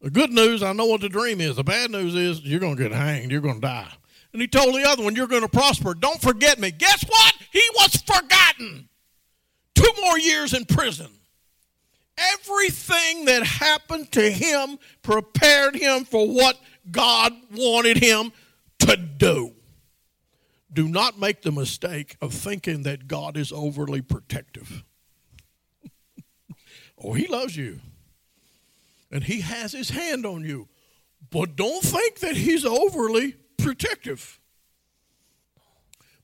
[0.00, 1.56] The good news, I know what the dream is.
[1.56, 3.30] The bad news is you're going to get hanged.
[3.30, 3.92] You're going to die.
[4.32, 5.94] And he told the other one, You're going to prosper.
[5.94, 6.70] Don't forget me.
[6.70, 7.34] Guess what?
[7.52, 8.88] He was forgotten.
[9.74, 11.08] Two more years in prison.
[12.34, 16.58] Everything that happened to him prepared him for what
[16.90, 18.32] God wanted him
[18.80, 19.54] to do.
[20.72, 24.84] Do not make the mistake of thinking that God is overly protective.
[27.02, 27.80] oh, he loves you
[29.10, 30.68] and he has his hand on you.
[31.30, 34.38] But don't think that he's overly protective.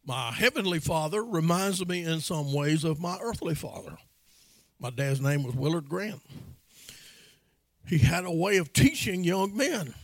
[0.05, 3.99] My heavenly father reminds me in some ways of my earthly father.
[4.79, 6.23] My dad's name was Willard Grant.
[7.87, 9.95] He had a way of teaching young men.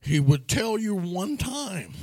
[0.00, 1.94] He would tell you one time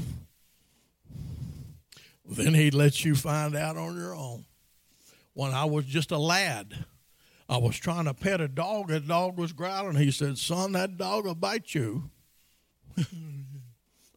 [2.25, 4.45] then he'd let you find out on your own.
[5.33, 6.85] When I was just a lad,
[7.49, 8.89] I was trying to pet a dog.
[8.89, 9.95] That dog was growling.
[9.95, 12.09] He said, Son, that dog will bite you.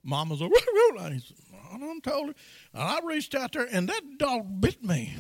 [0.05, 1.37] Mama's like, I said,
[1.73, 2.35] I told her.
[2.75, 5.15] And I reached out there, and that dog bit me.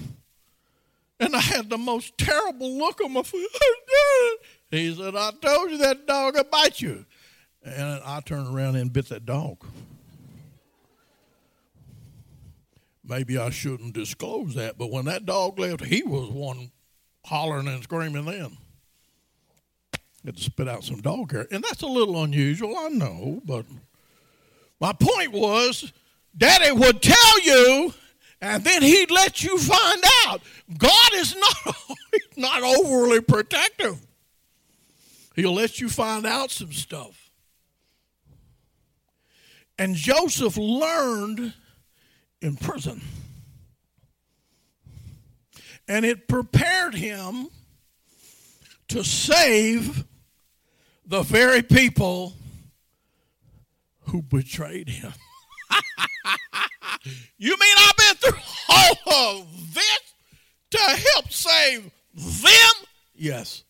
[1.18, 3.46] And I had the most terrible look on my face.
[4.70, 7.06] he said, I told you that dog will bite you.
[7.64, 9.64] And I turned around and bit that dog.
[13.02, 16.72] Maybe I shouldn't disclose that, but when that dog left, he was one
[17.24, 18.56] hollering and screaming then.
[20.24, 21.46] Had to spit out some dog hair.
[21.52, 23.64] And that's a little unusual, I know, but
[24.80, 25.92] my point was
[26.36, 27.94] Daddy would tell you,
[28.40, 30.42] and then he'd let you find out.
[30.76, 31.76] God is not,
[32.36, 34.00] not overly protective.
[35.34, 37.30] He'll let you find out some stuff.
[39.78, 41.52] And Joseph learned
[42.40, 43.02] in prison.
[45.88, 47.48] And it prepared him
[48.88, 50.04] to save
[51.04, 52.34] the very people
[54.06, 55.12] who betrayed him.
[57.38, 60.14] you mean I've been through all of this
[60.70, 62.86] to help save them?
[63.14, 63.64] Yes,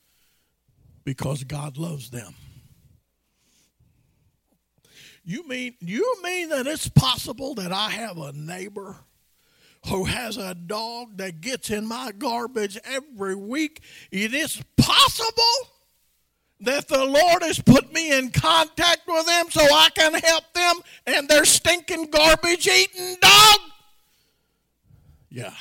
[1.04, 2.34] because God loves them.
[5.24, 8.96] You mean you mean that it's possible that I have a neighbor
[9.88, 13.82] who has a dog that gets in my garbage every week?
[14.10, 15.42] It is possible
[16.60, 20.76] that the Lord has put me in contact with them so I can help them
[21.06, 23.58] and their stinking garbage eating dog?
[25.28, 25.54] Yeah.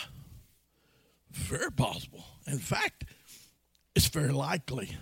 [1.32, 2.24] Very possible.
[2.48, 3.06] In fact,
[3.96, 4.96] it's very likely.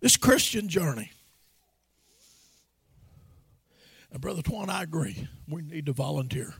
[0.00, 1.10] This Christian journey
[4.12, 5.28] and Brother Twan, I agree.
[5.48, 6.54] We need to volunteer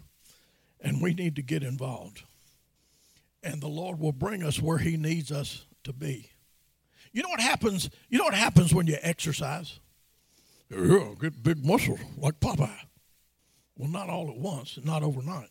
[0.80, 2.22] and we need to get involved.
[3.42, 6.29] And the Lord will bring us where He needs us to be.
[7.12, 7.90] You know what happens?
[8.08, 9.80] You know what happens when you exercise?
[10.70, 12.70] Yeah, get big muscles like Popeye.
[13.76, 15.50] Well, not all at once, not overnight.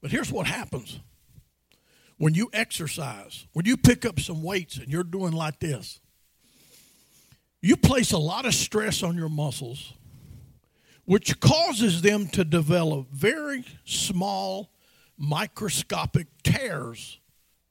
[0.00, 1.00] But here's what happens
[2.16, 6.00] when you exercise, when you pick up some weights and you're doing like this,
[7.60, 9.92] you place a lot of stress on your muscles
[11.08, 14.70] which causes them to develop very small
[15.16, 17.18] microscopic tears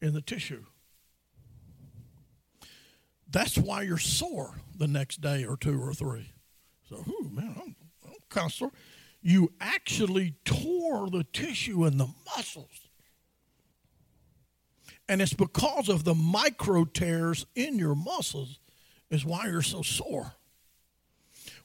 [0.01, 0.63] in the tissue.
[3.29, 6.31] That's why you're sore the next day or two or three.
[6.89, 7.75] So, ooh, man, I'm,
[8.05, 8.71] I'm kind of sore.
[9.21, 12.87] You actually tore the tissue and the muscles.
[15.09, 18.59] And it's because of the micro tears in your muscles
[19.09, 20.33] is why you're so sore.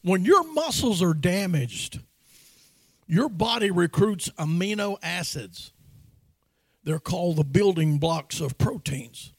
[0.02, 2.00] When your muscles are damaged,
[3.06, 5.72] your body recruits amino acids.
[6.84, 9.31] They're called the building blocks of proteins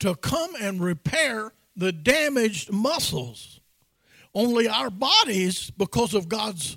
[0.00, 3.60] to come and repair the damaged muscles.
[4.34, 6.76] Only our bodies, because of God's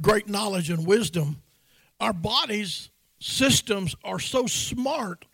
[0.00, 1.42] great knowledge and wisdom,
[2.00, 5.24] our bodies' systems are so smart,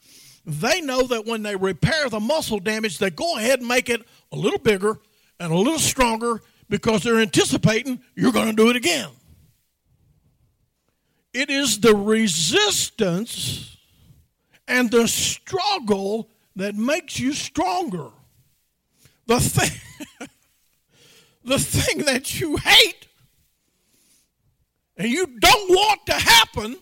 [0.44, 4.02] they know that when they repair the muscle damage, they go ahead and make it
[4.32, 4.98] a little bigger
[5.38, 9.08] and a little stronger because they're anticipating you're going to do it again.
[11.32, 13.76] It is the resistance
[14.68, 18.10] and the struggle that makes you stronger.
[19.26, 19.80] The thing,
[21.44, 23.06] the thing that you hate
[24.96, 26.76] and you don't want to happen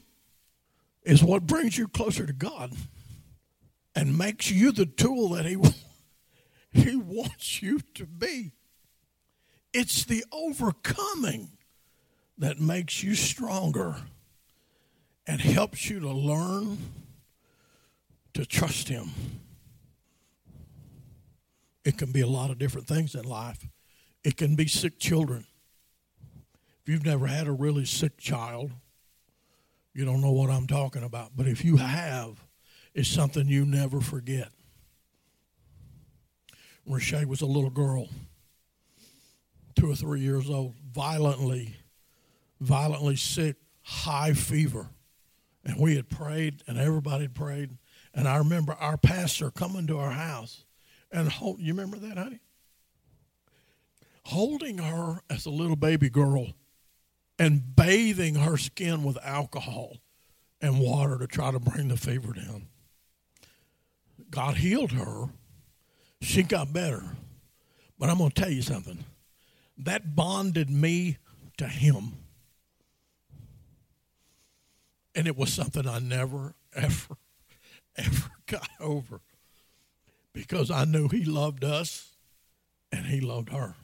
[1.03, 2.73] is what brings you closer to God
[3.95, 5.57] and makes you the tool that He,
[6.73, 8.53] he wants you to be.
[9.73, 11.51] It's the overcoming
[12.39, 13.97] that makes you stronger
[15.27, 16.79] and helps you to learn
[18.35, 19.11] to trust Him.
[21.85, 23.67] It can be a lot of different things in life.
[24.23, 25.47] It can be sick children.
[26.83, 28.71] If you've never had a really sick child,
[29.95, 31.33] you don't know what I'm talking about.
[31.37, 32.45] But if you have,
[32.95, 34.49] it's something you never forget.
[36.89, 38.09] Rashay was a little girl
[39.75, 41.77] two or three years old, violently,
[42.61, 44.89] violently sick, high fever.
[45.65, 47.77] And we had prayed, and everybody had prayed.
[48.15, 50.65] And I remember our pastor coming to our house
[51.13, 52.41] and hold, you remember that, honey?
[54.25, 56.49] Holding her as a little baby girl
[57.39, 59.97] and bathing her skin with alcohol
[60.61, 62.67] and water to try to bring the fever down.
[64.31, 65.31] God healed her.
[66.21, 67.03] She got better.
[67.99, 69.05] But I'm going to tell you something
[69.79, 71.17] that bonded me
[71.57, 72.13] to him.
[75.15, 77.17] And it was something I never, ever,
[77.97, 79.21] ever got over
[80.33, 82.15] because I knew he loved us
[82.93, 83.75] and he loved her.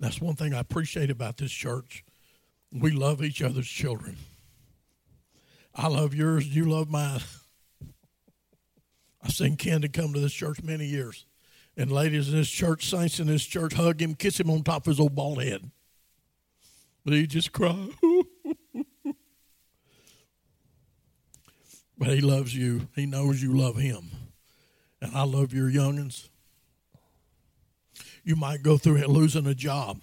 [0.00, 2.04] That's one thing I appreciate about this church.
[2.72, 4.16] We love each other's children.
[5.74, 7.20] I love yours, you love mine.
[9.22, 11.26] I've seen Ken to come to this church many years.
[11.76, 14.82] And ladies in this church, saints in this church, hug him, kiss him on top
[14.82, 15.70] of his old bald head.
[17.04, 17.88] But he just cry.
[21.98, 22.88] but he loves you.
[22.94, 24.10] He knows you love him.
[25.00, 26.28] And I love your youngins.
[28.24, 30.00] You might go through losing a job.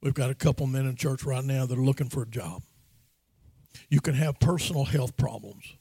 [0.00, 2.62] We've got a couple men in church right now that are looking for a job.
[3.88, 5.74] You can have personal health problems,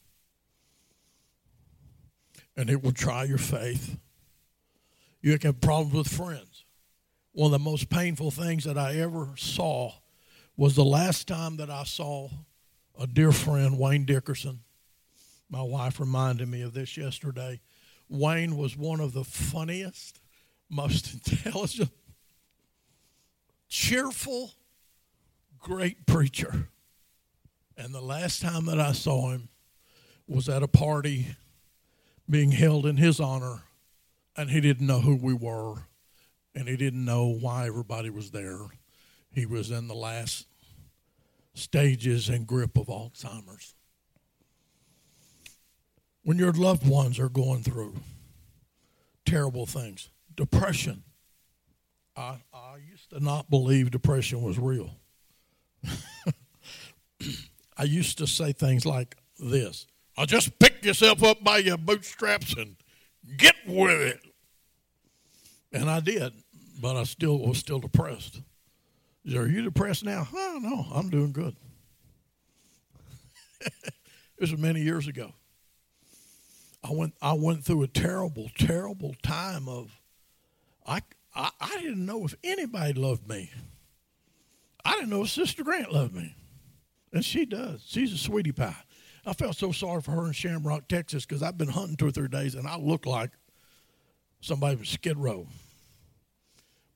[2.57, 3.97] and it will try your faith.
[5.21, 6.65] You can have problems with friends.
[7.31, 9.93] One of the most painful things that I ever saw
[10.57, 12.29] was the last time that I saw
[12.99, 14.59] a dear friend, Wayne Dickerson.
[15.49, 17.59] My wife reminded me of this yesterday.
[18.09, 20.19] Wayne was one of the funniest,
[20.69, 21.91] most intelligent,
[23.67, 24.53] cheerful,
[25.59, 26.69] great preacher.
[27.77, 29.49] And the last time that I saw him
[30.27, 31.35] was at a party
[32.29, 33.63] being held in his honor,
[34.35, 35.75] and he didn't know who we were,
[36.55, 38.59] and he didn't know why everybody was there.
[39.31, 40.47] He was in the last
[41.53, 43.74] stages and grip of Alzheimer's.
[46.25, 47.93] When your loved ones are going through
[49.25, 51.03] terrible things, depression.
[52.17, 54.89] I, I used to not believe depression was real.
[57.77, 59.85] I used to say things like this
[60.17, 62.75] I'll just pick yourself up by your bootstraps and
[63.37, 64.21] get with it.
[65.73, 66.33] And I did,
[66.81, 68.41] but I still was still depressed.
[69.35, 70.27] Are you depressed now?
[70.33, 71.55] Oh, no, I'm doing good.
[74.39, 75.33] this was many years ago.
[76.85, 79.99] I went I went through a terrible, terrible time of
[80.85, 81.01] I
[81.33, 83.49] I, I didn't know if anybody loved me.
[84.83, 86.35] I didn't know if Sister Grant loved me.
[87.11, 87.83] And she does.
[87.87, 88.75] She's a sweetie pie.
[89.25, 92.11] I felt so sorry for her in Shamrock, Texas, because I've been hunting two or
[92.11, 93.31] three days and I look like
[94.41, 95.47] somebody from Skid Row.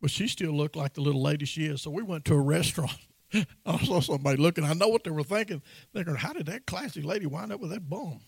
[0.02, 1.82] But she still looked like the little lady she is.
[1.82, 2.96] So we went to a restaurant.
[3.66, 4.64] I saw somebody looking.
[4.64, 5.64] I know what they were thinking.
[5.94, 8.20] Thinking, how did that classy lady wind up with that bum?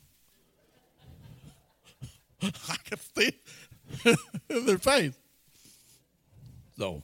[2.70, 3.32] I could see
[4.66, 5.14] their face.
[6.78, 7.04] So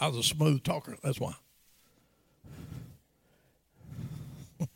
[0.00, 0.96] I was a smooth talker.
[1.02, 1.34] That's why.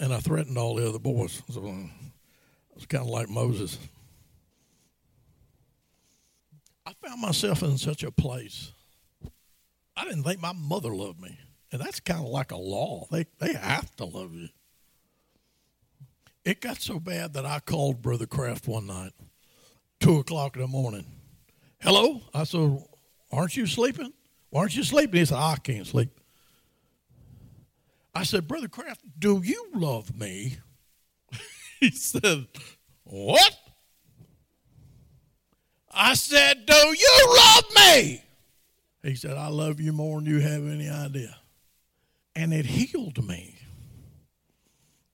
[0.00, 1.42] and I threatened all the other boys.
[1.50, 1.90] So I
[2.74, 3.78] was kind of like Moses.
[6.84, 8.72] I found myself in such a place.
[9.96, 11.38] I didn't think my mother loved me.
[11.72, 13.06] And that's kind of like a law.
[13.10, 14.48] They, they have to love you.
[16.46, 19.10] It got so bad that I called Brother Kraft one night,
[19.98, 21.04] 2 o'clock in the morning.
[21.80, 22.20] Hello?
[22.32, 22.84] I said,
[23.32, 24.12] Aren't you sleeping?
[24.50, 25.18] Why aren't you sleeping?
[25.18, 26.08] He said, I can't sleep.
[28.14, 30.58] I said, Brother Kraft, do you love me?
[31.80, 32.46] he said,
[33.02, 33.58] What?
[35.92, 38.22] I said, Do you love me?
[39.02, 41.36] He said, I love you more than you have any idea.
[42.36, 43.55] And it healed me.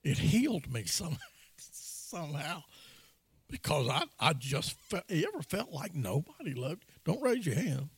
[0.02, 1.18] It healed me some,
[1.56, 2.62] somehow
[3.48, 6.94] because I, I just felt, you ever felt like nobody loved you?
[7.04, 7.90] Don't raise your hand.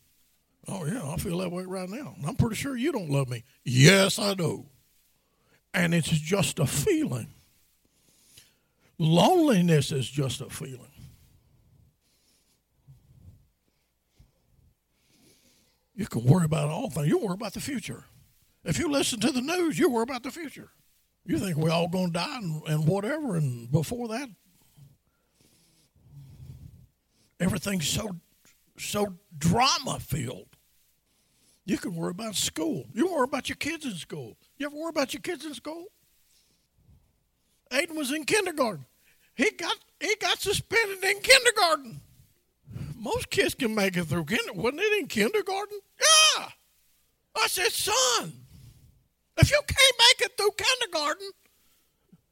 [0.67, 2.17] Oh, yeah, I feel that way right now.
[2.27, 3.45] I'm pretty sure you don't love me.
[3.65, 4.67] Yes, I do
[5.75, 7.35] and it's just a feeling.
[8.97, 10.93] Loneliness is just a feeling.
[15.97, 17.09] You can worry about all things.
[17.09, 18.05] You worry about the future.
[18.65, 20.71] If you listen to the news, you worry about the future.
[21.27, 24.29] You think we're all going to die and, and whatever, and before that,
[27.41, 28.17] everything's so
[28.77, 30.49] so drama filled.
[31.65, 32.85] You can worry about school.
[32.93, 34.37] You worry about your kids in school.
[34.59, 35.87] You ever worry about your kids in school?
[37.71, 38.85] Aiden was in kindergarten.
[39.35, 42.01] He got he got suspended in kindergarten.
[42.97, 44.63] Most kids can make it through kindergarten.
[44.63, 45.79] Wasn't it in kindergarten?
[46.01, 46.49] Yeah.
[47.37, 48.33] I said, son,
[49.37, 51.31] if you can't make it through kindergarten,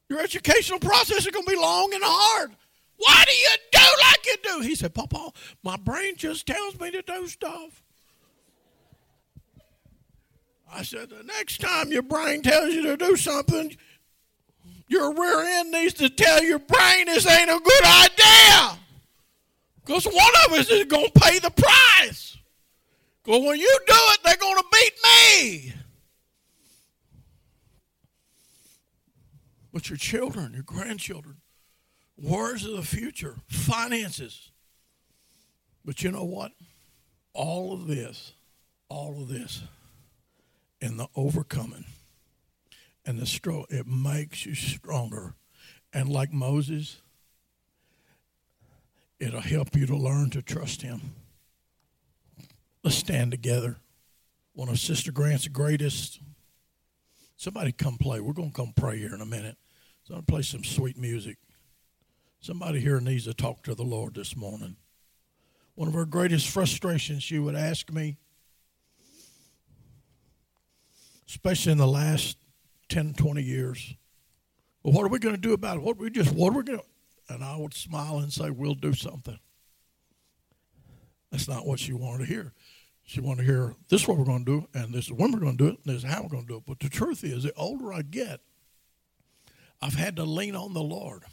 [0.09, 2.51] your educational process is going to be long and hard.
[2.97, 4.67] Why do you do like you do?
[4.67, 5.31] He said, Papa,
[5.63, 7.81] my brain just tells me to do stuff.
[10.71, 13.75] I said, the next time your brain tells you to do something,
[14.87, 18.79] your rear end needs to tell your brain this ain't a good idea.
[19.85, 22.37] Because one of us is going to pay the price.
[23.23, 25.73] Because when you do it, they're going to beat me.
[29.73, 31.37] But your children, your grandchildren,
[32.15, 34.51] wars of the future, finances.
[35.83, 36.51] But you know what?
[37.33, 38.33] All of this,
[38.87, 39.63] all of this,
[40.79, 41.85] and the overcoming
[43.05, 45.33] and the struggle, it makes you stronger.
[45.91, 47.01] And like Moses,
[49.19, 51.15] it'll help you to learn to trust him.
[52.83, 53.77] Let's stand together.
[54.53, 56.19] One of Sister Grant's greatest.
[57.43, 58.21] Somebody come play.
[58.21, 59.57] We're going to come pray here in a minute.
[60.05, 61.35] So I'm going to play some sweet music.
[62.39, 64.77] Somebody here needs to talk to the Lord this morning.
[65.75, 68.15] One of her greatest frustrations, she would ask me,
[71.27, 72.37] especially in the last
[72.87, 73.93] 10, 20 years,
[74.81, 75.83] well, what are we going to do about it?
[75.83, 76.85] What we just, what are we going to,
[77.33, 79.37] and I would smile and say, we'll do something.
[81.29, 82.53] That's not what she wanted to hear.
[83.05, 85.31] She wanted to hear, this is what we're going to do, and this is when
[85.31, 86.63] we're going to do it, and this is how we're going to do it.
[86.65, 88.39] But the truth is, the older I get,
[89.81, 91.23] I've had to lean on the Lord.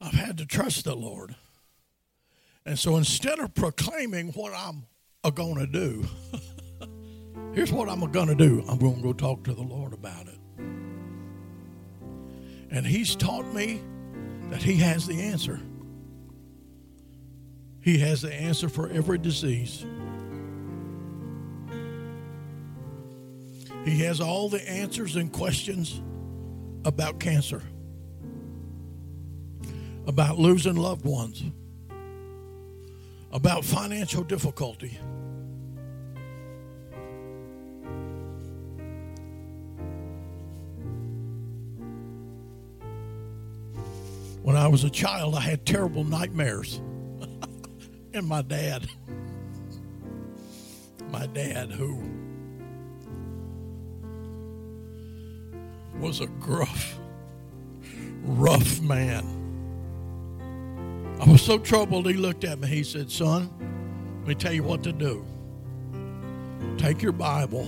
[0.00, 1.34] I've had to trust the Lord.
[2.66, 4.84] And so instead of proclaiming what I'm
[5.34, 6.06] going to do,
[7.54, 10.26] here's what I'm going to do I'm going to go talk to the Lord about
[10.26, 10.38] it.
[12.70, 13.80] And He's taught me
[14.50, 15.60] that He has the answer.
[17.80, 19.86] He has the answer for every disease.
[23.84, 26.02] He has all the answers and questions
[26.84, 27.62] about cancer,
[30.06, 31.42] about losing loved ones,
[33.32, 34.98] about financial difficulty.
[44.42, 46.80] When I was a child, I had terrible nightmares.
[48.14, 48.88] and my dad,
[51.10, 52.17] my dad, who
[55.98, 56.98] was a gruff,
[58.22, 59.24] rough man.
[61.20, 62.68] I was so troubled, he looked at me.
[62.68, 63.50] He said, Son,
[64.20, 65.24] let me tell you what to do.
[66.76, 67.66] Take your Bible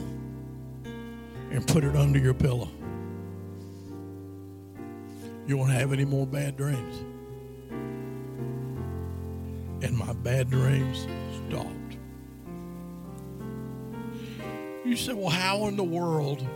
[1.51, 2.69] and put it under your pillow.
[5.47, 7.05] You won't have any more bad dreams.
[9.83, 11.09] And my bad dreams
[11.49, 11.97] stopped.
[14.85, 16.47] You said, Well, how in the world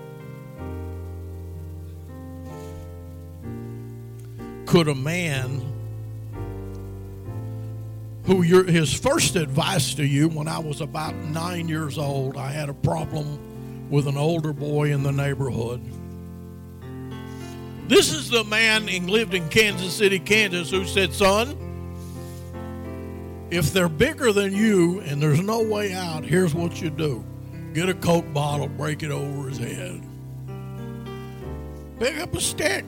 [4.74, 5.62] could a man
[8.24, 12.50] who your, his first advice to you when I was about nine years old, I
[12.50, 15.80] had a problem with an older boy in the neighborhood.
[17.86, 21.56] This is the man who lived in Kansas City, Kansas, who said, Son,
[23.52, 27.24] if they're bigger than you and there's no way out, here's what you do.
[27.74, 30.02] Get a Coke bottle, break it over his head,
[32.00, 32.84] pick up a stick,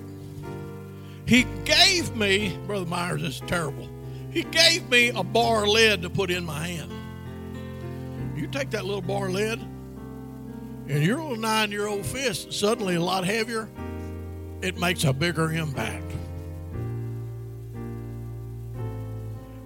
[1.27, 3.89] he gave me, Brother Myers, this is terrible.
[4.31, 6.93] He gave me a bar lead to put in my hand.
[8.37, 9.61] You take that little bar lead,
[10.89, 13.69] and your little nine year old fist, suddenly a lot heavier,
[14.63, 16.05] it makes a bigger impact.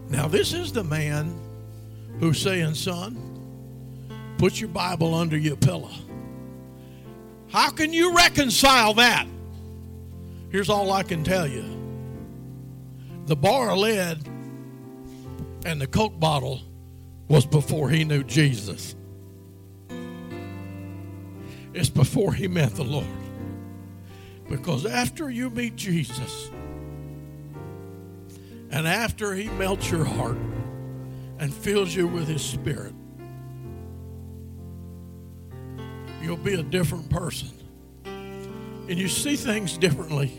[0.09, 1.39] Now, this is the man
[2.19, 3.17] who's saying, Son,
[4.39, 5.93] put your Bible under your pillow.
[7.49, 9.27] How can you reconcile that?
[10.51, 11.65] Here's all I can tell you
[13.27, 14.29] the bar of lead
[15.65, 16.61] and the Coke bottle
[17.29, 18.97] was before he knew Jesus.
[21.73, 23.07] It's before he met the Lord.
[24.49, 26.51] Because after you meet Jesus,
[28.73, 30.39] and after he melts your heart
[31.39, 32.95] and fills you with his spirit,
[36.21, 37.51] you'll be a different person
[38.91, 40.33] and you see things differently.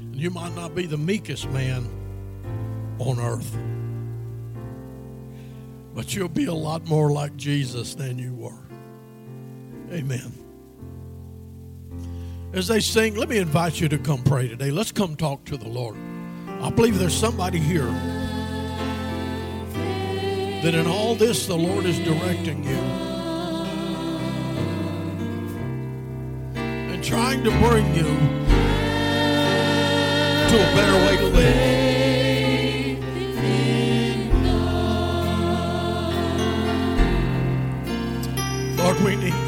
[0.00, 1.88] And You might not be the meekest man
[3.00, 3.52] on earth,
[5.92, 8.62] but you'll be a lot more like Jesus than you were.
[9.90, 10.32] Amen.
[12.52, 14.70] As they sing, let me invite you to come pray today.
[14.70, 15.96] Let's come talk to the Lord.
[16.60, 17.88] I believe there's somebody here
[20.62, 22.78] that in all this the Lord is directing you.
[26.56, 28.02] And trying to bring you
[30.48, 31.78] to a better way to live.
[38.78, 39.47] Lord, we need